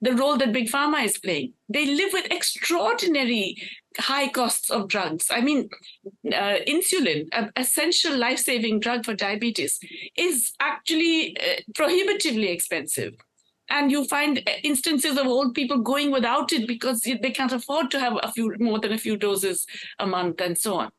the 0.00 0.14
role 0.14 0.36
that 0.36 0.52
big 0.52 0.68
pharma 0.68 1.04
is 1.04 1.18
playing. 1.18 1.52
They 1.68 1.86
live 1.86 2.10
with 2.12 2.26
extraordinary 2.30 3.56
high 3.98 4.28
costs 4.28 4.70
of 4.70 4.88
drugs. 4.88 5.28
I 5.30 5.40
mean, 5.40 5.70
uh, 6.26 6.58
insulin, 6.68 7.28
an 7.32 7.50
essential 7.56 8.16
life 8.16 8.38
saving 8.38 8.80
drug 8.80 9.04
for 9.04 9.14
diabetes, 9.14 9.78
is 10.16 10.52
actually 10.60 11.36
uh, 11.38 11.60
prohibitively 11.74 12.48
expensive. 12.48 13.14
And 13.68 13.90
you 13.90 14.04
find 14.04 14.48
instances 14.62 15.18
of 15.18 15.26
old 15.26 15.54
people 15.54 15.78
going 15.78 16.12
without 16.12 16.52
it 16.52 16.68
because 16.68 17.00
they 17.00 17.32
can't 17.32 17.50
afford 17.50 17.90
to 17.90 17.98
have 17.98 18.16
a 18.22 18.30
few 18.30 18.54
more 18.60 18.78
than 18.78 18.92
a 18.92 18.98
few 18.98 19.16
doses 19.16 19.66
a 19.98 20.06
month 20.06 20.40
and 20.40 20.56
so 20.56 20.74
on. 20.76 20.90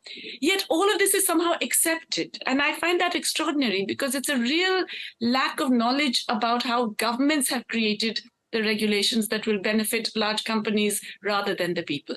Yet 0.41 0.65
all 0.69 0.91
of 0.91 0.99
this 0.99 1.13
is 1.13 1.25
somehow 1.25 1.53
accepted. 1.61 2.37
And 2.45 2.61
I 2.61 2.73
find 2.73 2.99
that 2.99 3.15
extraordinary 3.15 3.85
because 3.85 4.15
it's 4.15 4.27
a 4.27 4.37
real 4.37 4.83
lack 5.21 5.61
of 5.61 5.71
knowledge 5.71 6.25
about 6.27 6.63
how 6.63 6.87
governments 6.97 7.49
have 7.51 7.65
created 7.67 8.19
the 8.51 8.61
regulations 8.61 9.27
that 9.29 9.45
will 9.45 9.59
benefit 9.59 10.09
large 10.15 10.43
companies 10.43 11.01
rather 11.23 11.53
than 11.55 11.73
the 11.73 11.83
people. 11.83 12.15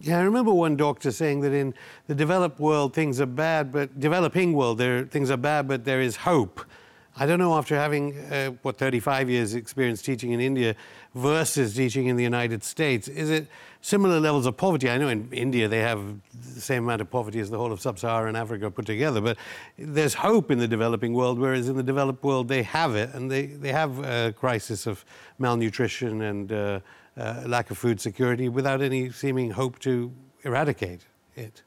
Yeah, 0.00 0.18
I 0.18 0.22
remember 0.22 0.52
one 0.52 0.76
doctor 0.76 1.10
saying 1.10 1.40
that 1.40 1.52
in 1.52 1.74
the 2.06 2.14
developed 2.14 2.60
world 2.60 2.94
things 2.94 3.20
are 3.20 3.26
bad, 3.26 3.72
but 3.72 3.98
developing 3.98 4.52
world 4.52 4.78
there 4.78 5.04
things 5.04 5.30
are 5.30 5.36
bad, 5.36 5.66
but 5.66 5.84
there 5.84 6.00
is 6.00 6.16
hope. 6.16 6.64
I 7.16 7.26
don't 7.26 7.40
know 7.40 7.56
after 7.56 7.74
having 7.74 8.16
uh, 8.30 8.50
what 8.62 8.78
35 8.78 9.28
years 9.28 9.54
experience 9.54 10.00
teaching 10.00 10.30
in 10.30 10.40
India 10.40 10.76
versus 11.16 11.74
teaching 11.74 12.06
in 12.06 12.16
the 12.16 12.22
United 12.22 12.62
States, 12.62 13.08
is 13.08 13.28
it 13.28 13.48
similar 13.80 14.20
levels 14.20 14.46
of 14.46 14.56
poverty? 14.56 14.90
I 14.90 14.98
know 14.98 15.08
in 15.08 15.28
India 15.32 15.68
they 15.68 15.80
have 15.80 16.00
the 16.54 16.60
same 16.60 16.84
amount 16.84 17.00
of 17.00 17.10
poverty 17.10 17.40
as 17.40 17.50
the 17.50 17.58
whole 17.58 17.72
of 17.72 17.80
sub-Saharan 17.80 18.36
Africa 18.36 18.70
put 18.70 18.86
together, 18.86 19.20
but 19.20 19.36
there's 19.76 20.14
hope 20.14 20.50
in 20.50 20.58
the 20.58 20.68
developing 20.68 21.12
world, 21.14 21.38
whereas 21.38 21.68
in 21.68 21.76
the 21.76 21.82
developed 21.82 22.22
world 22.22 22.48
they 22.48 22.62
have 22.62 22.94
it, 22.94 23.14
and 23.14 23.30
they, 23.30 23.46
they 23.46 23.72
have 23.72 23.98
a 24.04 24.32
crisis 24.32 24.86
of 24.86 25.04
malnutrition 25.38 26.22
and 26.22 26.52
uh, 26.52 26.80
uh, 27.16 27.42
lack 27.46 27.70
of 27.70 27.78
food 27.78 28.00
security 28.00 28.48
without 28.48 28.80
any 28.80 29.10
seeming 29.10 29.50
hope 29.50 29.78
to 29.80 30.12
eradicate 30.42 31.06
it. 31.36 31.62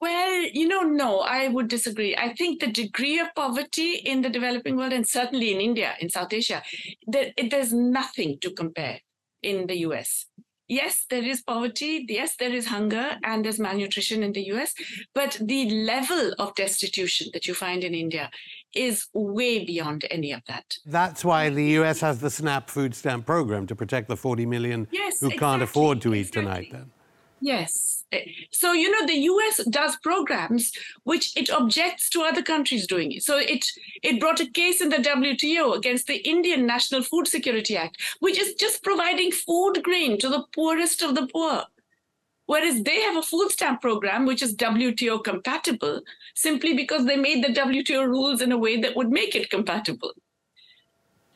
Well, 0.00 0.42
you 0.52 0.68
know, 0.68 0.82
no, 0.82 1.20
I 1.20 1.48
would 1.48 1.68
disagree. 1.68 2.14
I 2.16 2.34
think 2.34 2.60
the 2.60 2.66
degree 2.66 3.18
of 3.18 3.28
poverty 3.34 3.94
in 3.94 4.20
the 4.20 4.28
developing 4.28 4.76
world, 4.76 4.92
and 4.92 5.06
certainly 5.06 5.54
in 5.54 5.60
India, 5.60 5.94
in 6.00 6.10
South 6.10 6.32
Asia, 6.32 6.62
there, 7.06 7.32
there's 7.50 7.72
nothing 7.72 8.38
to 8.40 8.50
compare 8.50 9.00
in 9.42 9.66
the 9.66 9.78
US. 9.78 10.26
Yes, 10.68 11.06
there 11.08 11.22
is 11.22 11.42
poverty. 11.42 12.04
Yes, 12.08 12.36
there 12.36 12.52
is 12.52 12.66
hunger 12.66 13.18
and 13.22 13.44
there's 13.44 13.60
malnutrition 13.60 14.22
in 14.22 14.32
the 14.32 14.42
US. 14.52 14.74
But 15.14 15.38
the 15.40 15.70
level 15.70 16.32
of 16.38 16.54
destitution 16.54 17.28
that 17.32 17.46
you 17.46 17.54
find 17.54 17.84
in 17.84 17.94
India 17.94 18.30
is 18.74 19.06
way 19.14 19.64
beyond 19.64 20.04
any 20.10 20.32
of 20.32 20.42
that. 20.48 20.76
That's 20.84 21.24
why 21.24 21.50
the 21.50 21.64
US 21.80 22.00
has 22.00 22.20
the 22.20 22.30
SNAP 22.30 22.68
food 22.68 22.94
stamp 22.94 23.26
program 23.26 23.66
to 23.68 23.76
protect 23.76 24.08
the 24.08 24.16
40 24.16 24.46
million 24.46 24.88
yes, 24.90 25.20
who 25.20 25.26
exactly, 25.26 25.38
can't 25.38 25.62
afford 25.62 26.00
to 26.02 26.14
eat 26.14 26.28
exactly. 26.28 26.42
tonight 26.42 26.68
then. 26.72 26.90
Yes. 27.40 27.95
Eh, 28.12 28.24
so, 28.52 28.72
you 28.72 28.90
know, 28.90 29.06
the 29.06 29.20
US 29.30 29.64
does 29.64 29.96
programs 29.96 30.72
which 31.04 31.36
it 31.36 31.50
objects 31.50 32.08
to 32.10 32.22
other 32.22 32.42
countries 32.42 32.86
doing 32.86 33.12
it. 33.12 33.22
So 33.22 33.38
it 33.38 33.66
it 34.02 34.20
brought 34.20 34.40
a 34.40 34.50
case 34.50 34.80
in 34.80 34.90
the 34.90 34.98
WTO 34.98 35.76
against 35.76 36.06
the 36.06 36.18
Indian 36.28 36.66
National 36.66 37.02
Food 37.02 37.26
Security 37.26 37.76
Act, 37.76 38.00
which 38.20 38.38
is 38.38 38.54
just 38.54 38.82
providing 38.82 39.32
food 39.32 39.82
grain 39.82 40.18
to 40.18 40.28
the 40.28 40.44
poorest 40.54 41.02
of 41.02 41.14
the 41.14 41.26
poor. 41.26 41.64
Whereas 42.46 42.84
they 42.84 43.00
have 43.00 43.16
a 43.16 43.22
food 43.22 43.50
stamp 43.50 43.80
program 43.80 44.24
which 44.24 44.40
is 44.40 44.54
WTO 44.54 45.24
compatible 45.24 46.00
simply 46.34 46.74
because 46.74 47.04
they 47.04 47.16
made 47.16 47.42
the 47.42 47.52
WTO 47.52 48.06
rules 48.06 48.40
in 48.40 48.52
a 48.52 48.58
way 48.58 48.80
that 48.80 48.94
would 48.94 49.10
make 49.10 49.34
it 49.34 49.50
compatible. 49.50 50.12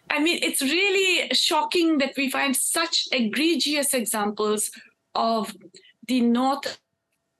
I 0.09 0.21
mean, 0.21 0.39
it's 0.43 0.63
really 0.63 1.29
shocking 1.35 1.99
that 1.99 2.15
we 2.17 2.31
find 2.31 2.55
such 2.55 3.09
egregious 3.13 3.93
examples 3.93 4.71
of 5.15 5.53
the 6.11 6.21
North 6.21 6.81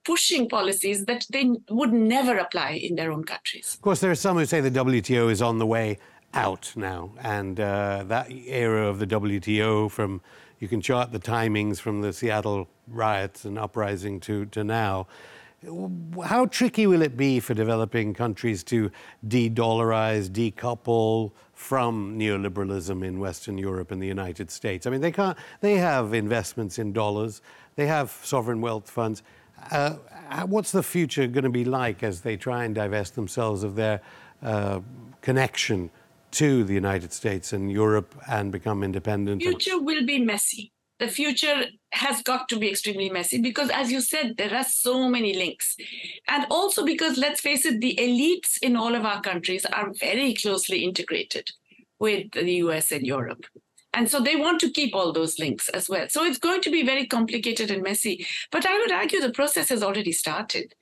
pushing 0.05 0.47
policies 0.47 1.05
that 1.05 1.25
they 1.29 1.45
would 1.69 1.91
never 1.91 2.37
apply 2.37 2.71
in 2.87 2.95
their 2.95 3.11
own 3.11 3.23
countries. 3.25 3.75
Of 3.75 3.81
course, 3.81 3.99
there 3.99 4.09
are 4.09 4.21
some 4.27 4.37
who 4.37 4.45
say 4.45 4.61
the 4.61 4.71
WTO 4.71 5.29
is 5.29 5.41
on 5.41 5.59
the 5.59 5.67
way 5.67 5.99
out 6.33 6.71
now, 6.77 7.11
and 7.21 7.59
uh, 7.59 8.05
that 8.07 8.31
era 8.31 8.87
of 8.87 8.99
the 8.99 9.07
WTO 9.07 9.91
from 9.91 10.21
you 10.59 10.67
can 10.69 10.79
chart 10.79 11.11
the 11.11 11.19
timings 11.19 11.79
from 11.79 12.01
the 12.01 12.13
Seattle 12.13 12.69
riots 12.87 13.45
and 13.45 13.59
uprising 13.59 14.19
to, 14.21 14.45
to 14.45 14.63
now. 14.63 15.07
How 16.23 16.45
tricky 16.45 16.87
will 16.87 17.01
it 17.01 17.17
be 17.17 17.39
for 17.39 17.53
developing 17.53 18.13
countries 18.13 18.63
to 18.65 18.91
de 19.27 19.49
dollarize, 19.49 20.29
decouple 20.29 21.31
from 21.53 22.17
neoliberalism 22.17 23.05
in 23.05 23.19
Western 23.19 23.57
Europe 23.57 23.91
and 23.91 24.01
the 24.01 24.07
United 24.07 24.49
States? 24.49 24.87
I 24.87 24.91
mean, 24.91 25.01
they, 25.01 25.11
can't, 25.11 25.37
they 25.59 25.75
have 25.77 26.13
investments 26.13 26.79
in 26.79 26.93
dollars, 26.93 27.41
they 27.75 27.87
have 27.87 28.11
sovereign 28.23 28.61
wealth 28.61 28.89
funds. 28.89 29.23
Uh, 29.71 29.95
what's 30.47 30.71
the 30.71 30.83
future 30.83 31.27
going 31.27 31.43
to 31.43 31.49
be 31.49 31.65
like 31.65 32.03
as 32.03 32.21
they 32.21 32.37
try 32.37 32.63
and 32.63 32.73
divest 32.75 33.15
themselves 33.15 33.63
of 33.63 33.75
their 33.75 34.01
uh, 34.41 34.79
connection 35.21 35.89
to 36.31 36.63
the 36.63 36.73
United 36.73 37.11
States 37.13 37.53
and 37.53 37.71
Europe 37.71 38.15
and 38.29 38.51
become 38.51 38.83
independent? 38.83 39.41
The 39.41 39.49
future 39.49 39.79
will 39.79 40.05
be 40.05 40.19
messy 40.19 40.71
the 41.01 41.07
future 41.07 41.65
has 41.93 42.21
got 42.21 42.47
to 42.47 42.59
be 42.59 42.69
extremely 42.69 43.09
messy 43.09 43.41
because, 43.41 43.71
as 43.71 43.91
you 43.91 44.01
said, 44.01 44.35
there 44.37 44.53
are 44.55 44.63
so 44.63 45.09
many 45.09 45.33
links. 45.33 45.75
And 46.27 46.45
also 46.51 46.85
because, 46.85 47.17
let's 47.17 47.41
face 47.41 47.65
it, 47.65 47.81
the 47.81 47.95
elites 47.99 48.59
in 48.61 48.75
all 48.75 48.93
of 48.93 49.03
our 49.03 49.19
countries 49.19 49.65
are 49.65 49.91
very 49.99 50.35
closely 50.35 50.83
integrated 50.83 51.49
with 51.97 52.31
the 52.33 52.53
US 52.65 52.91
and 52.91 53.05
Europe. 53.05 53.45
And 53.93 54.09
so 54.09 54.21
they 54.21 54.35
want 54.35 54.59
to 54.61 54.71
keep 54.71 54.95
all 54.95 55.11
those 55.11 55.37
links 55.37 55.67
as 55.69 55.89
well. 55.89 56.07
So 56.09 56.23
it's 56.23 56.37
going 56.37 56.61
to 56.61 56.71
be 56.71 56.83
very 56.83 57.05
complicated 57.05 57.71
and 57.71 57.83
messy. 57.83 58.25
But 58.51 58.65
I 58.65 58.77
would 58.79 58.91
argue 58.91 59.19
the 59.19 59.31
process 59.31 59.69
has 59.69 59.83
already 59.83 60.13
started. 60.13 60.73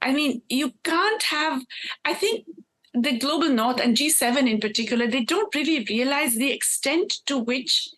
I 0.00 0.12
mean, 0.12 0.42
you 0.48 0.72
can't 0.84 1.22
have, 1.24 1.62
I 2.04 2.14
think 2.14 2.46
the 2.94 3.18
global 3.18 3.50
north 3.50 3.80
and 3.80 3.96
G7 3.96 4.48
in 4.48 4.60
particular, 4.60 5.06
they 5.06 5.24
don't 5.24 5.54
really 5.54 5.84
realize 5.90 6.34
the 6.34 6.52
extent 6.52 7.18
to 7.26 7.38
which 7.38 7.88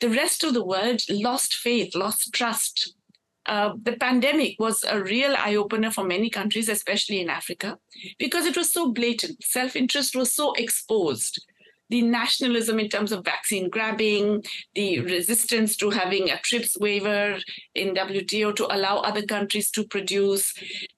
the 0.00 0.08
rest 0.08 0.44
of 0.44 0.54
the 0.54 0.64
world 0.64 1.02
lost 1.10 1.54
faith, 1.54 1.94
lost 1.94 2.32
trust 2.32 2.94
uh, 3.46 3.72
the 3.82 3.92
pandemic 3.92 4.54
was 4.60 4.84
a 4.84 5.02
real 5.02 5.34
eye 5.36 5.56
opener 5.56 5.90
for 5.90 6.04
many 6.04 6.30
countries, 6.30 6.68
especially 6.68 7.20
in 7.20 7.30
Africa, 7.30 7.78
because 8.18 8.46
it 8.46 8.56
was 8.56 8.72
so 8.72 8.92
blatant. 8.92 9.42
Self 9.42 9.76
interest 9.76 10.14
was 10.14 10.32
so 10.32 10.52
exposed. 10.52 11.44
The 11.90 12.02
nationalism 12.02 12.78
in 12.80 12.88
terms 12.88 13.12
of 13.12 13.24
vaccine 13.24 13.68
grabbing, 13.68 14.44
the 14.74 15.00
resistance 15.00 15.76
to 15.76 15.90
having 15.90 16.30
a 16.30 16.38
TRIPS 16.38 16.78
waiver 16.78 17.38
in 17.74 17.94
WTO 17.94 18.56
to 18.56 18.74
allow 18.74 18.98
other 18.98 19.22
countries 19.22 19.70
to 19.72 19.84
produce, 19.84 20.54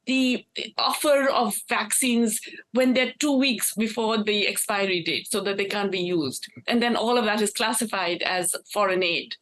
the 0.06 0.44
offer 0.78 1.28
of 1.28 1.54
vaccines 1.68 2.40
when 2.72 2.94
they're 2.94 3.14
two 3.18 3.36
weeks 3.36 3.74
before 3.74 4.22
the 4.22 4.46
expiry 4.46 5.02
date 5.02 5.28
so 5.30 5.40
that 5.40 5.56
they 5.56 5.64
can't 5.64 5.90
be 5.90 6.00
used. 6.00 6.46
And 6.66 6.82
then 6.82 6.96
all 6.96 7.18
of 7.18 7.24
that 7.24 7.40
is 7.40 7.52
classified 7.52 8.22
as 8.22 8.54
foreign 8.72 9.02
aid 9.02 9.36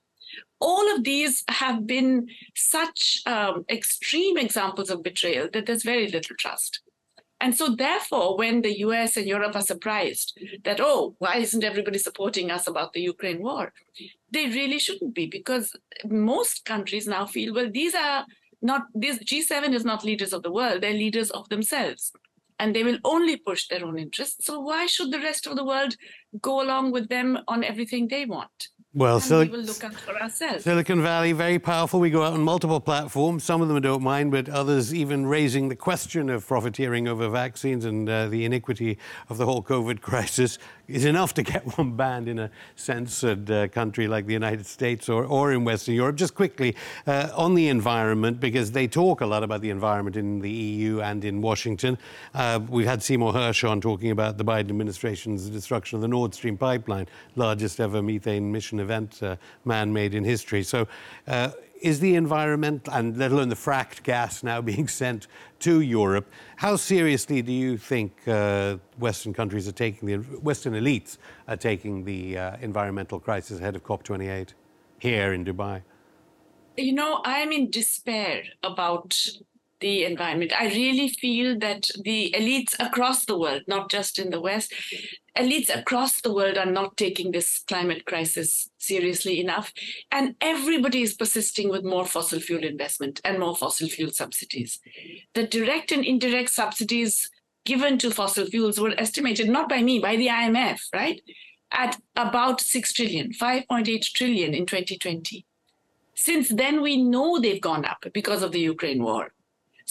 all 0.60 0.94
of 0.94 1.04
these 1.04 1.42
have 1.48 1.86
been 1.86 2.28
such 2.54 3.22
um, 3.26 3.64
extreme 3.70 4.36
examples 4.36 4.90
of 4.90 5.02
betrayal 5.02 5.48
that 5.52 5.66
there's 5.66 5.82
very 5.82 6.08
little 6.08 6.36
trust. 6.38 6.80
And 7.40 7.56
so, 7.56 7.74
therefore, 7.74 8.36
when 8.36 8.60
the 8.60 8.78
US 8.80 9.16
and 9.16 9.26
Europe 9.26 9.56
are 9.56 9.62
surprised 9.62 10.38
that, 10.64 10.78
oh, 10.80 11.14
why 11.18 11.36
isn't 11.36 11.64
everybody 11.64 11.98
supporting 11.98 12.50
us 12.50 12.66
about 12.66 12.92
the 12.92 13.00
Ukraine 13.00 13.42
war? 13.42 13.72
They 14.30 14.46
really 14.46 14.78
shouldn't 14.78 15.14
be 15.14 15.26
because 15.26 15.74
most 16.04 16.66
countries 16.66 17.06
now 17.06 17.24
feel, 17.26 17.54
well, 17.54 17.70
these 17.72 17.94
are 17.94 18.26
not, 18.60 18.82
this 18.94 19.18
G7 19.18 19.72
is 19.72 19.86
not 19.86 20.04
leaders 20.04 20.34
of 20.34 20.42
the 20.42 20.52
world, 20.52 20.82
they're 20.82 20.92
leaders 20.92 21.30
of 21.30 21.48
themselves. 21.48 22.12
And 22.58 22.76
they 22.76 22.84
will 22.84 22.98
only 23.04 23.38
push 23.38 23.68
their 23.68 23.86
own 23.86 23.98
interests. 23.98 24.44
So, 24.44 24.60
why 24.60 24.84
should 24.84 25.10
the 25.10 25.20
rest 25.20 25.46
of 25.46 25.56
the 25.56 25.64
world 25.64 25.96
go 26.42 26.60
along 26.60 26.92
with 26.92 27.08
them 27.08 27.38
on 27.48 27.64
everything 27.64 28.08
they 28.08 28.26
want? 28.26 28.68
Well, 28.92 29.22
we 29.30 29.46
will 29.46 29.60
look 29.60 29.84
out 29.84 29.94
for 29.94 30.20
ourselves. 30.20 30.64
Silicon 30.64 31.00
Valley, 31.00 31.30
very 31.30 31.60
powerful. 31.60 32.00
We 32.00 32.10
go 32.10 32.24
out 32.24 32.32
on 32.32 32.40
multiple 32.40 32.80
platforms. 32.80 33.44
Some 33.44 33.62
of 33.62 33.68
them 33.68 33.80
don't 33.80 34.02
mind, 34.02 34.32
but 34.32 34.48
others 34.48 34.92
even 34.92 35.26
raising 35.26 35.68
the 35.68 35.76
question 35.76 36.28
of 36.28 36.44
profiteering 36.44 37.06
over 37.06 37.28
vaccines 37.28 37.84
and 37.84 38.08
uh, 38.08 38.26
the 38.26 38.44
iniquity 38.44 38.98
of 39.28 39.38
the 39.38 39.46
whole 39.46 39.62
COVID 39.62 40.00
crisis 40.00 40.58
is 40.88 41.04
enough 41.04 41.34
to 41.34 41.44
get 41.44 41.78
one 41.78 41.92
banned 41.92 42.28
in 42.28 42.40
a 42.40 42.50
censored 42.74 43.48
uh, 43.48 43.68
country 43.68 44.08
like 44.08 44.26
the 44.26 44.32
United 44.32 44.66
States 44.66 45.08
or, 45.08 45.24
or 45.24 45.52
in 45.52 45.62
Western 45.62 45.94
Europe. 45.94 46.16
Just 46.16 46.34
quickly 46.34 46.74
uh, 47.06 47.28
on 47.36 47.54
the 47.54 47.68
environment, 47.68 48.40
because 48.40 48.72
they 48.72 48.88
talk 48.88 49.20
a 49.20 49.26
lot 49.26 49.44
about 49.44 49.60
the 49.60 49.70
environment 49.70 50.16
in 50.16 50.40
the 50.40 50.50
EU 50.50 51.00
and 51.00 51.24
in 51.24 51.40
Washington. 51.40 51.96
Uh, 52.34 52.58
we've 52.68 52.86
had 52.86 53.04
Seymour 53.04 53.34
Hersh 53.34 53.68
on 53.68 53.80
talking 53.80 54.10
about 54.10 54.36
the 54.36 54.44
Biden 54.44 54.70
administration's 54.70 55.48
destruction 55.48 55.94
of 55.94 56.02
the 56.02 56.08
Nord 56.08 56.34
Stream 56.34 56.56
pipeline, 56.56 57.06
largest 57.36 57.78
ever 57.78 58.02
methane 58.02 58.48
emission 58.48 58.79
event 58.80 59.22
uh, 59.22 59.36
man 59.64 59.92
made 59.92 60.14
in 60.14 60.24
history. 60.24 60.62
So, 60.62 60.88
uh, 61.26 61.50
is 61.80 62.00
the 62.00 62.14
environment, 62.14 62.88
and 62.92 63.16
let 63.16 63.32
alone 63.32 63.48
the 63.48 63.54
fracked 63.54 64.02
gas 64.02 64.42
now 64.42 64.60
being 64.72 64.88
sent 64.88 65.26
to 65.60 65.80
Europe, 65.80 66.30
how 66.56 66.76
seriously 66.76 67.42
do 67.42 67.52
you 67.52 67.76
think 67.76 68.12
uh, 68.28 68.76
Western 68.98 69.32
countries 69.32 69.66
are 69.68 69.72
taking 69.72 70.06
the 70.08 70.16
Western 70.38 70.74
elites 70.74 71.18
are 71.48 71.56
taking 71.56 72.04
the 72.04 72.38
uh, 72.38 72.56
environmental 72.60 73.18
crisis 73.18 73.58
ahead 73.58 73.76
of 73.76 73.84
COP28 73.84 74.54
here 74.98 75.32
in 75.32 75.44
Dubai? 75.44 75.82
You 76.76 76.92
know, 76.92 77.20
I'm 77.24 77.52
in 77.52 77.70
despair 77.70 78.44
about 78.62 79.18
the 79.80 80.04
environment. 80.04 80.52
I 80.58 80.66
really 80.68 81.08
feel 81.08 81.58
that 81.58 81.88
the 82.04 82.34
elites 82.36 82.74
across 82.78 83.24
the 83.24 83.38
world, 83.38 83.62
not 83.66 83.90
just 83.90 84.18
in 84.18 84.30
the 84.30 84.40
West, 84.40 84.72
elites 85.36 85.74
across 85.74 86.20
the 86.20 86.32
world 86.32 86.58
are 86.58 86.70
not 86.70 86.96
taking 86.96 87.30
this 87.30 87.60
climate 87.66 88.04
crisis 88.04 88.70
seriously 88.78 89.40
enough. 89.40 89.72
And 90.10 90.34
everybody 90.40 91.02
is 91.02 91.14
persisting 91.14 91.68
with 91.68 91.84
more 91.84 92.06
fossil 92.06 92.40
fuel 92.40 92.64
investment 92.64 93.20
and 93.24 93.38
more 93.38 93.56
fossil 93.56 93.88
fuel 93.88 94.10
subsidies. 94.10 94.80
The 95.34 95.46
direct 95.46 95.92
and 95.92 96.04
indirect 96.04 96.50
subsidies 96.50 97.30
given 97.64 97.98
to 97.98 98.10
fossil 98.10 98.46
fuels 98.46 98.80
were 98.80 98.94
estimated 98.98 99.48
not 99.48 99.68
by 99.68 99.82
me, 99.82 99.98
by 99.98 100.16
the 100.16 100.28
IMF, 100.28 100.80
right? 100.94 101.20
At 101.72 102.00
about 102.16 102.60
6 102.60 102.92
trillion, 102.92 103.32
5.8 103.32 104.02
trillion 104.14 104.54
in 104.54 104.66
2020. 104.66 105.46
Since 106.14 106.50
then, 106.50 106.82
we 106.82 107.02
know 107.02 107.38
they've 107.38 107.60
gone 107.60 107.84
up 107.84 108.04
because 108.12 108.42
of 108.42 108.52
the 108.52 108.60
Ukraine 108.60 109.02
war. 109.02 109.32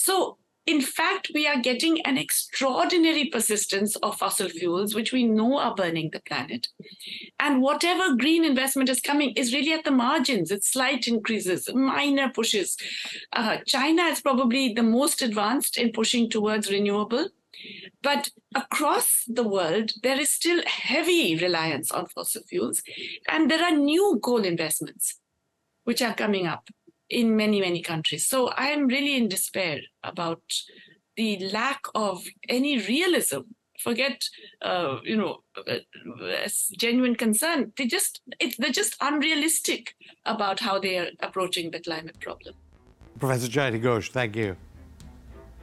So, 0.02 0.38
in 0.66 0.80
fact, 0.80 1.30
we 1.34 1.46
are 1.46 1.60
getting 1.60 2.00
an 2.04 2.18
extraordinary 2.18 3.26
persistence 3.26 3.98
of 3.98 4.18
fossil 4.18 4.48
fuels, 4.48 4.96
which 4.96 5.12
we 5.12 5.26
know 5.26 5.58
are 5.58 5.76
burning 5.76 6.10
the 6.14 6.22
planet. 6.22 6.70
And 7.38 7.62
whatever 7.62 8.16
green 8.16 8.46
investment 8.46 8.88
is 8.88 9.02
coming 9.02 9.32
is 9.32 9.54
really 9.54 9.74
at 9.74 9.84
the 9.84 9.92
margins. 9.92 10.52
It's 10.52 10.72
slight 10.72 11.06
increases, 11.08 11.70
minor 11.74 12.30
pushes. 12.30 12.78
Uh, 13.34 13.58
China 13.66 14.04
is 14.04 14.22
probably 14.22 14.74
the 14.74 14.84
most 14.84 15.22
advanced 15.22 15.78
in 15.78 15.92
pushing 15.92 16.30
towards 16.30 16.72
renewable. 16.72 17.28
But 18.02 18.30
across 18.56 19.26
the 19.28 19.44
world, 19.44 19.92
there 20.02 20.20
is 20.20 20.30
still 20.30 20.64
heavy 20.66 21.36
reliance 21.36 21.92
on 21.92 22.08
fossil 22.08 22.44
fuels. 22.44 22.82
And 23.28 23.52
there 23.52 23.62
are 23.62 23.76
new 23.76 24.18
coal 24.24 24.46
investments 24.46 25.20
which 25.84 26.02
are 26.02 26.14
coming 26.14 26.48
up 26.48 26.70
in 27.10 27.36
many, 27.36 27.60
many 27.62 27.82
countries. 27.82 28.28
So 28.28 28.50
I 28.50 28.67
am 28.67 28.88
really 28.88 29.15
in 29.15 29.28
despair 29.28 29.80
about 30.04 30.41
the 31.17 31.39
lack 31.52 31.82
of 31.95 32.24
any 32.48 32.80
realism. 32.80 33.41
Forget, 33.80 34.24
uh, 34.62 34.98
you 35.04 35.15
know, 35.15 35.38
uh, 35.67 35.80
genuine 36.78 37.15
concern. 37.15 37.72
They 37.78 37.88
just, 37.88 38.22
it, 38.39 38.56
they're 38.60 38.72
just 38.72 38.95
unrealistic 39.00 39.95
about 40.26 40.60
how 40.60 40.80
they 40.80 40.98
are 40.98 41.10
approaching 41.22 41.72
the 41.72 41.80
climate 41.80 42.19
problem. 42.19 42.56
Professor 43.19 43.48
Jayati 43.48 43.82
Ghosh, 43.82 44.10
thank 44.12 44.36
you. 44.36 44.56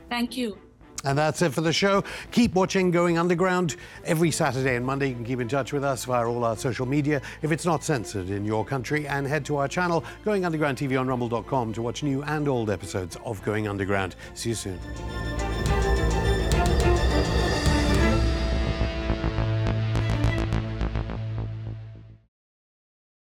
Thank 0.08 0.36
you. 0.36 0.58
And 1.06 1.16
that's 1.16 1.40
it 1.40 1.54
for 1.54 1.60
the 1.60 1.72
show. 1.72 2.02
Keep 2.32 2.54
watching 2.54 2.90
Going 2.90 3.16
Underground 3.16 3.76
every 4.04 4.32
Saturday 4.32 4.74
and 4.74 4.84
Monday. 4.84 5.08
You 5.08 5.14
can 5.14 5.24
keep 5.24 5.40
in 5.40 5.46
touch 5.48 5.72
with 5.72 5.84
us 5.84 6.04
via 6.04 6.28
all 6.28 6.44
our 6.44 6.56
social 6.56 6.84
media 6.84 7.22
if 7.42 7.52
it's 7.52 7.64
not 7.64 7.84
censored 7.84 8.28
in 8.28 8.44
your 8.44 8.64
country. 8.64 9.06
And 9.06 9.24
head 9.24 9.44
to 9.46 9.56
our 9.56 9.68
channel, 9.68 10.04
Going 10.24 10.44
Underground 10.44 10.78
TV 10.78 10.98
on 10.98 11.06
rumble.com, 11.06 11.72
to 11.74 11.82
watch 11.82 12.02
new 12.02 12.24
and 12.24 12.48
old 12.48 12.70
episodes 12.70 13.16
of 13.24 13.40
Going 13.44 13.68
Underground. 13.68 14.16
See 14.34 14.48
you 14.48 14.56
soon. 14.56 15.45